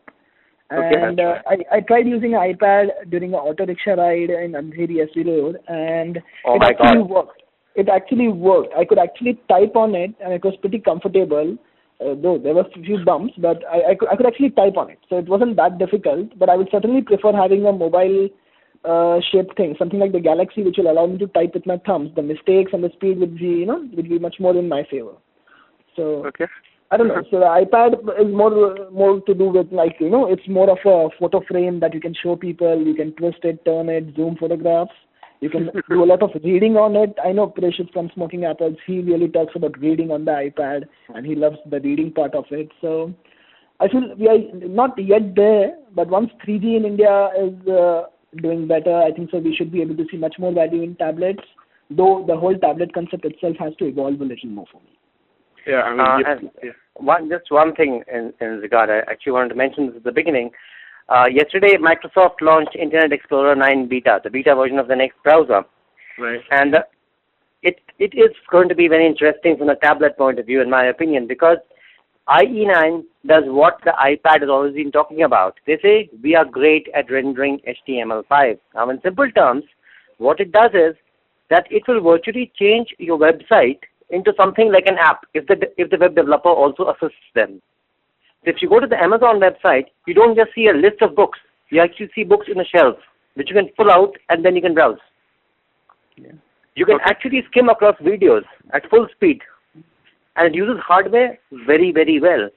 [0.71, 4.53] Okay, And uh, I, I tried using an iPad during an auto rickshaw ride in
[4.53, 7.09] Andheri SV Road, and Oh it actually God.
[7.11, 7.43] worked.
[7.77, 8.75] It actually worked.
[8.77, 11.57] I could actually type on it, and it was pretty comfortable.
[12.01, 14.77] Uh, though there were a few bumps, but I, I, could, I could actually type
[14.77, 15.01] on it.
[15.09, 16.39] So it wasn't that difficult.
[16.39, 18.29] But I would certainly prefer having a mobile
[18.85, 21.79] uh, shaped thing, something like the Galaxy, which will allow me to type with my
[21.85, 22.13] thumbs.
[22.15, 24.85] The mistakes and the speed would be, you know, would be much more in my
[24.89, 25.15] favor.
[25.97, 26.47] So okay.
[26.91, 27.23] I don't know.
[27.31, 30.79] So the iPad is more more to do with like you know, it's more of
[30.87, 32.81] a photo frame that you can show people.
[32.81, 34.93] You can twist it, turn it, zoom photographs.
[35.41, 37.17] You can do a lot of reading on it.
[37.25, 38.77] I know Precious from Smoking Apples.
[38.87, 40.85] He really talks about reading on the iPad,
[41.15, 42.71] and he loves the reading part of it.
[42.81, 43.15] So
[43.79, 48.05] I feel we are not yet there, but once 3G in India is uh,
[48.43, 50.97] doing better, I think so we should be able to see much more value in
[50.97, 51.43] tablets.
[51.91, 54.99] Though the whole tablet concept itself has to evolve a little more for me.
[55.67, 56.71] Yeah, I mean, Uh, yeah.
[56.95, 60.13] One, just one thing in, in regard, I actually wanted to mention this at the
[60.13, 60.51] beginning.
[61.09, 65.63] Uh, yesterday, Microsoft launched Internet Explorer 9 Beta, the beta version of the next browser.
[66.19, 66.41] right.
[66.51, 66.87] And the,
[67.63, 70.71] it it is going to be very interesting from a tablet point of view, in
[70.71, 71.59] my opinion, because
[72.29, 75.59] IE9 does what the iPad has always been talking about.
[75.67, 78.59] They say we are great at rendering HTML5.
[78.75, 79.65] Now, in simple terms,
[80.19, 80.95] what it does is
[81.49, 83.81] that it will virtually change your website
[84.11, 87.63] into something like an app if the if the web developer also assists them.
[88.45, 91.39] If you go to the Amazon website, you don't just see a list of books.
[91.71, 92.97] You actually see books in a shelf,
[93.35, 94.99] which you can pull out and then you can browse.
[96.17, 96.33] Yeah.
[96.75, 97.05] You can Okay.
[97.11, 99.43] actually skim across videos at full speed,
[100.37, 102.49] and it uses hardware very, very well.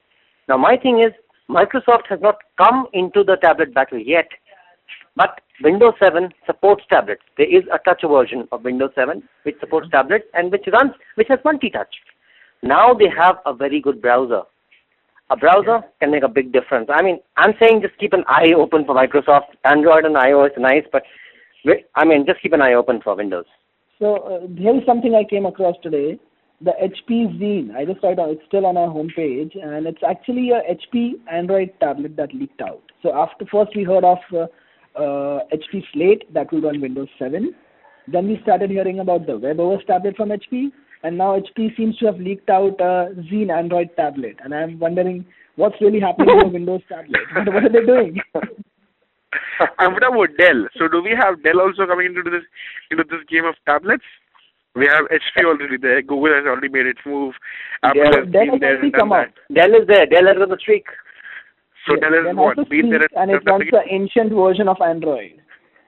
[0.48, 1.12] Now, my thing is,
[1.48, 4.28] Microsoft has not come into the tablet battle yet,
[5.16, 7.22] but Windows 7 supports tablets.
[7.36, 9.96] There is a touch version of Windows 7 which supports mm-hmm.
[9.96, 11.94] tablets and which runs, which has multi-touch.
[12.62, 14.42] Now they have a very good browser.
[15.30, 16.88] A browser can make a big difference.
[16.92, 19.56] I mean, I'm saying just keep an eye open for Microsoft.
[19.64, 21.04] Android and iOS are nice, but
[21.94, 23.46] I mean, just keep an eye open for Windows.
[23.98, 26.18] So uh, here's something I came across today.
[26.60, 27.74] The HP Zeen.
[27.74, 28.18] I just saw it.
[28.18, 32.82] It's still on our homepage, and it's actually a HP Android tablet that leaked out.
[33.02, 34.46] So after first we heard of uh,
[34.96, 37.54] uh, HP Slate that will run Windows 7.
[38.08, 40.70] Then we started hearing about the WebOS tablet from HP,
[41.02, 44.36] and now HP seems to have leaked out a Zeen Android tablet.
[44.42, 45.24] And I'm wondering
[45.56, 47.20] what's really happening to the Windows tablet.
[47.34, 48.20] What, what are they doing?
[48.34, 50.66] and what about Dell?
[50.78, 52.42] So do we have Dell also coming into this
[52.90, 54.04] into this game of tablets?
[54.74, 56.00] We have HP already there.
[56.00, 57.34] Google has already made its move.
[57.82, 59.26] Apple Dell- has Dell been there already and done come out.
[59.48, 59.54] that.
[59.54, 60.06] Dell is there.
[60.06, 60.86] Dell has got the streak.
[61.86, 62.56] So Yeah, Dell has then what?
[62.70, 65.42] Been there Sleek, and it done runs the ancient version of Android.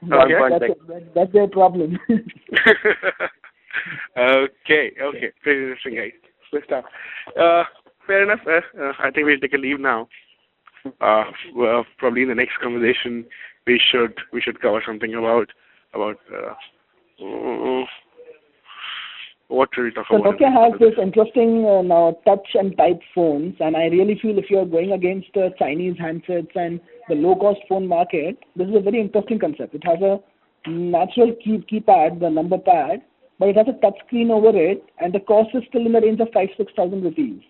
[0.05, 0.35] Okay.
[0.51, 1.99] That's, that, that's their problem.
[4.17, 5.31] okay, okay.
[5.43, 6.13] Pretty interesting, guys.
[6.51, 6.85] Good stuff.
[7.39, 7.65] Uh,
[8.07, 8.41] fair enough.
[8.47, 10.09] Uh, uh, I think we'll take a leave now.
[11.01, 13.25] Uh, well, probably in the next conversation,
[13.67, 15.49] we should we should cover something about
[15.95, 16.55] about uh,
[17.23, 17.85] mm,
[19.49, 20.39] what should we talk So about?
[20.39, 24.51] Nokia has this interesting uh, now touch and type phones, and I really feel if
[24.51, 29.01] you're going against uh, Chinese handsets and the low-cost phone market, this is a very
[29.01, 29.75] interesting concept.
[29.75, 30.21] It has a
[30.69, 33.03] natural key keypad, the number pad,
[33.39, 36.01] but it has a touch screen over it, and the cost is still in the
[36.01, 37.41] range of five six thousand rupees.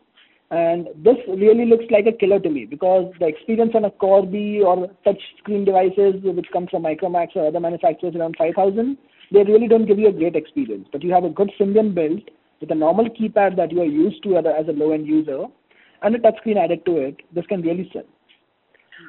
[0.50, 4.60] And this really looks like a killer to me because the experience on a Corby
[4.64, 8.96] or touch screen devices which come from Micromax or other manufacturers around 5000
[9.32, 10.86] they really don't give you a great experience.
[10.92, 12.22] But you have a good Symbian built
[12.60, 15.44] with a normal keypad that you are used to as a, low-end user
[16.02, 17.16] and a touchscreen added to it.
[17.34, 18.04] This can really sell.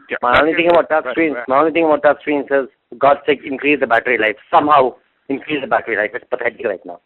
[0.09, 2.67] Yeah, My only thing about right, touch screens, my only thing about touch screens is,
[2.89, 4.35] for God's sake, increase the battery life.
[4.49, 4.95] Somehow
[5.29, 6.11] increase the battery life.
[6.13, 7.01] It's pathetic right now.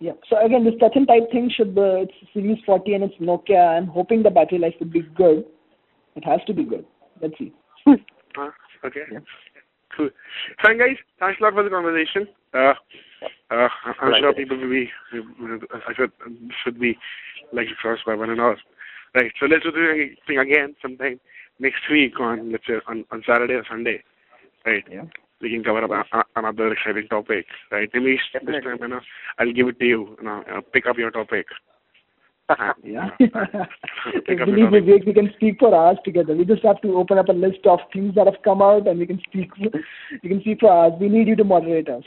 [0.00, 0.12] Yeah.
[0.28, 3.76] So again, this touch and type thing should uh, it's Series 40 and it's Nokia.
[3.76, 5.44] I'm hoping the battery life would be good.
[6.16, 6.84] It has to be good.
[7.20, 7.52] Let's see.
[8.34, 8.48] Huh?
[8.82, 9.00] Okay.
[9.94, 10.08] Cool.
[10.62, 10.96] Fine, guys.
[11.20, 12.26] Thanks a lot for the conversation.
[12.54, 12.72] Uh,
[13.50, 13.68] uh,
[14.00, 16.12] I'm Like sure people will be, I should,
[16.64, 16.96] should be
[17.52, 18.56] like crossed by one and all.
[19.14, 19.30] Right.
[19.38, 21.20] So let's do the thing again sometime
[21.58, 24.02] next week on, let's say, on, on Saturday or Sunday.
[24.64, 24.84] Right.
[24.90, 25.04] Yeah.
[25.42, 27.46] We can cover up a, a, another exciting topic.
[27.70, 27.92] Right.
[27.92, 29.00] Nimish, this time, you know,
[29.38, 30.16] I'll give it to you.
[30.18, 31.46] you know, uh, pick up your topic.
[32.48, 33.08] Uh, Yeah.
[33.18, 34.80] pick up your Believe me.
[34.80, 36.34] Vivek, we can speak for hours together.
[36.36, 38.98] We just have to open up a list of things that have come out and
[38.98, 39.52] we can speak.
[39.56, 40.92] We can speak for hours.
[41.00, 42.02] We need you to moderate us.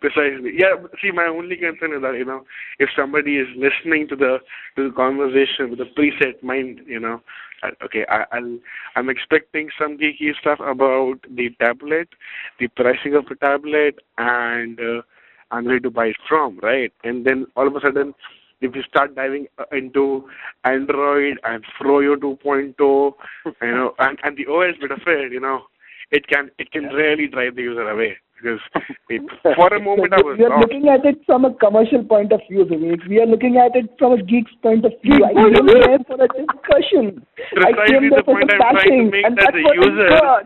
[0.00, 0.52] Precisely.
[0.56, 0.76] Yeah.
[1.02, 2.44] See, my only concern is that you know,
[2.78, 4.38] if somebody is listening to the
[4.76, 7.22] to the conversation with a preset mind, you know,
[7.82, 8.58] okay, I, I'll
[8.94, 12.08] I'm expecting some geeky stuff about the tablet,
[12.60, 15.02] the pricing of the tablet, and uh,
[15.50, 16.92] I'm ready to buy it from, right?
[17.02, 18.14] And then all of a sudden,
[18.60, 20.28] if you start diving uh, into
[20.64, 23.12] Android and Froyo 2.0,
[23.44, 25.62] you know, and and the OS bit of it, you know,
[26.11, 28.59] it can it can really drive the user away because
[29.09, 29.21] it,
[29.55, 30.61] for a moment I was we are lost.
[30.67, 33.07] looking at it from a commercial point of view, Vivek.
[33.07, 35.17] We are looking at it from a geek's point of view.
[35.19, 35.83] Geek I point of came view.
[35.85, 37.25] there for a discussion.
[37.37, 39.53] I Precisely came the there for point some I'm trying to bashing, make and that
[39.53, 40.43] that's the what I user- got.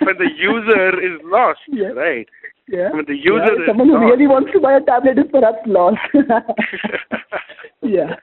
[0.07, 1.91] when the user is lost, Yeah.
[1.99, 2.27] right?
[2.71, 2.89] yeah.
[2.95, 4.11] when the user yeah, is someone who lost.
[4.15, 5.99] really wants to buy a tablet is perhaps lost.
[7.81, 8.15] yeah.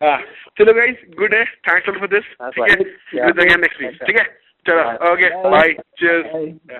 [0.00, 0.18] ah,
[0.58, 1.44] chalo guys, good day.
[1.66, 2.24] Thanks a lot for this.
[2.38, 2.76] That's ठीक है?
[2.76, 3.34] right.
[3.34, 3.96] Do it again next week.
[4.06, 4.26] ठीक है?
[4.67, 5.13] चलो.
[5.13, 5.31] Okay.
[5.43, 5.51] Bye.
[5.51, 5.75] Bye.
[5.97, 6.25] Cheers.
[6.33, 6.79] Bye.